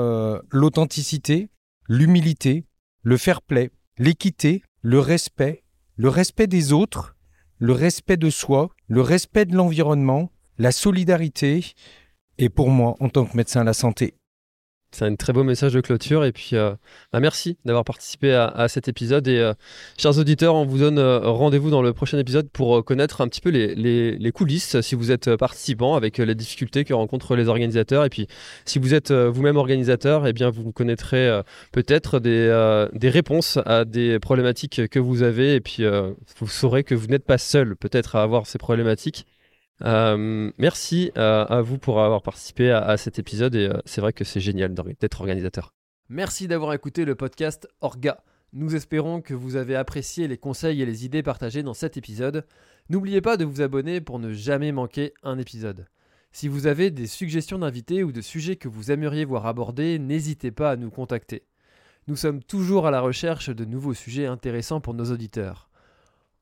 l'authenticité, 0.52 1.50
l'humilité, 1.90 2.66
le 3.02 3.18
fair 3.18 3.42
play, 3.42 3.72
l'équité, 3.98 4.62
le 4.84 5.00
respect, 5.00 5.64
le 5.96 6.10
respect 6.10 6.46
des 6.46 6.72
autres 6.72 7.17
le 7.60 7.74
respect 7.74 8.18
de 8.18 8.30
soi, 8.30 8.70
le 8.88 9.02
respect 9.02 9.46
de 9.46 9.56
l'environnement, 9.56 10.32
la 10.58 10.72
solidarité 10.72 11.74
et 12.38 12.50
pour 12.50 12.70
moi, 12.70 12.96
en 13.00 13.10
tant 13.10 13.26
que 13.26 13.36
médecin, 13.36 13.64
la 13.64 13.74
santé. 13.74 14.17
C'est 14.92 15.04
un 15.06 15.16
très 15.16 15.34
beau 15.34 15.44
message 15.44 15.74
de 15.74 15.82
clôture. 15.82 16.24
Et 16.24 16.32
puis, 16.32 16.52
euh, 16.54 16.72
bah, 17.12 17.20
merci 17.20 17.58
d'avoir 17.66 17.84
participé 17.84 18.34
à, 18.34 18.68
cet 18.68 18.88
épisode. 18.88 19.28
Et 19.28 19.38
euh, 19.38 19.54
chers 19.98 20.18
auditeurs, 20.18 20.56
on 20.56 20.66
vous 20.66 20.80
donne 20.80 20.98
euh, 20.98 21.20
rendez-vous 21.20 21.70
dans 21.70 21.82
le 21.82 21.94
prochain 21.94 22.18
épisode 22.18 22.50
pour 22.50 22.84
connaître 22.86 23.22
un 23.22 23.28
petit 23.28 23.42
peu 23.42 23.50
les, 23.50 24.32
coulisses 24.32 24.80
si 24.82 24.96
vous 24.96 25.12
êtes 25.12 25.36
participant 25.36 25.96
avec 25.96 26.18
les 26.20 26.36
difficultés 26.36 26.86
que 26.86 26.94
rencontrent 26.94 27.36
les 27.36 27.48
organisateurs. 27.50 28.06
Et 28.06 28.10
puis, 28.10 28.28
si 28.66 28.80
vous 28.80 28.94
êtes 28.94 29.12
vous-même 29.12 29.58
organisateur, 29.58 30.28
eh 30.28 30.34
bien, 30.34 30.50
vous 30.50 30.72
connaîtrez 30.72 31.42
peut-être 31.72 32.20
des, 32.20 32.88
des, 32.94 33.10
réponses 33.10 33.58
à 33.66 33.84
des 33.86 34.20
problématiques 34.20 34.88
que 34.90 35.00
vous 35.00 35.24
avez. 35.24 35.56
Et 35.56 35.62
puis, 35.62 35.84
vous 36.40 36.48
saurez 36.48 36.84
que 36.84 36.96
vous 36.96 37.08
n'êtes 37.08 37.26
pas 37.26 37.38
seul 37.38 37.76
peut-être 37.76 38.16
à 38.16 38.24
avoir 38.24 38.48
ces 38.48 38.58
problématiques 38.58 39.26
Euh, 39.84 40.52
merci 40.58 41.12
euh, 41.18 41.46
à 41.46 41.62
vous 41.62 41.78
pour 41.78 42.02
avoir 42.02 42.22
participé 42.24 42.72
à, 42.72 42.98
cet 42.98 43.20
épisode 43.20 43.56
et 43.56 43.68
euh, 43.68 43.80
c'est 43.86 44.02
vrai 44.02 44.14
que 44.14 44.24
c'est 44.24 44.40
génial 44.40 44.74
d'être 44.74 45.22
organisateur. 45.22 45.74
Merci 46.10 46.48
d'avoir 46.48 46.74
écouté 46.74 47.06
le 47.06 47.16
podcast 47.16 47.68
Orga. 47.82 48.24
Nous 48.54 48.76
espérons 48.76 49.22
que 49.22 49.34
vous 49.34 49.56
avez 49.56 49.76
apprécié 49.76 50.28
les 50.28 50.38
conseils 50.38 50.82
et 50.82 50.86
les 50.86 51.06
idées 51.06 51.22
partagées 51.22 51.64
dans 51.64 51.74
cet 51.74 51.98
épisode. 51.98 52.46
N'oubliez 52.90 53.22
pas 53.22 53.38
de 53.38 53.46
vous 53.46 53.62
abonner 53.62 54.02
pour 54.02 54.20
ne 54.20 54.32
jamais 54.32 54.72
manquer 54.72 55.14
un 55.22 55.38
épisode. 55.38 55.86
Si 56.32 56.48
vous 56.48 56.66
avez 56.66 56.90
des 56.90 57.08
suggestions 57.08 57.60
d'invités 57.60 58.04
ou 58.04 58.12
de 58.12 58.22
sujets 58.22 58.56
que 58.56 58.68
vous 58.68 58.92
aimeriez 58.92 59.26
voir 59.26 59.46
abordés, 59.46 60.00
n'hésitez 60.00 60.52
pas 60.52 60.72
à 60.72 60.76
nous 60.76 60.90
contacter. 60.90 61.44
Nous 62.08 62.16
sommes 62.16 62.42
toujours 62.42 62.88
à 62.88 62.92
la 62.92 63.02
recherche 63.02 63.50
de 63.50 63.66
nouveaux 63.66 63.94
sujets 63.94 64.28
intéressants 64.28 64.80
pour 64.80 64.94
nos 64.94 65.12
auditeurs. 65.12 65.70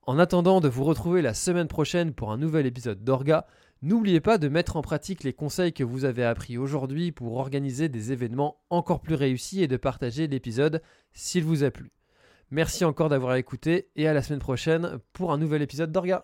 En 0.07 0.19
attendant 0.19 0.61
de 0.61 0.69
vous 0.69 0.83
retrouver 0.83 1.23
la 1.23 1.33
semaine 1.33 1.67
prochaine 1.67 2.13
pour 2.13 2.31
un 2.31 2.37
nouvel 2.37 2.67
épisode 2.67 3.03
d'Orga, 3.03 3.47
n'oubliez 3.81 4.19
pas 4.19 4.37
de 4.37 4.47
mettre 4.47 4.77
en 4.77 4.83
pratique 4.83 5.23
les 5.23 5.33
conseils 5.33 5.73
que 5.73 5.83
vous 5.83 6.05
avez 6.05 6.23
appris 6.23 6.59
aujourd'hui 6.59 7.11
pour 7.11 7.37
organiser 7.37 7.89
des 7.89 8.11
événements 8.11 8.61
encore 8.69 9.01
plus 9.01 9.15
réussis 9.15 9.63
et 9.63 9.67
de 9.67 9.77
partager 9.77 10.27
l'épisode 10.27 10.83
s'il 11.13 11.43
vous 11.43 11.63
a 11.63 11.71
plu. 11.71 11.91
Merci 12.51 12.85
encore 12.85 13.09
d'avoir 13.09 13.33
écouté 13.35 13.89
et 13.95 14.07
à 14.07 14.13
la 14.13 14.21
semaine 14.21 14.39
prochaine 14.39 14.99
pour 15.11 15.31
un 15.31 15.39
nouvel 15.39 15.63
épisode 15.63 15.91
d'Orga. 15.91 16.23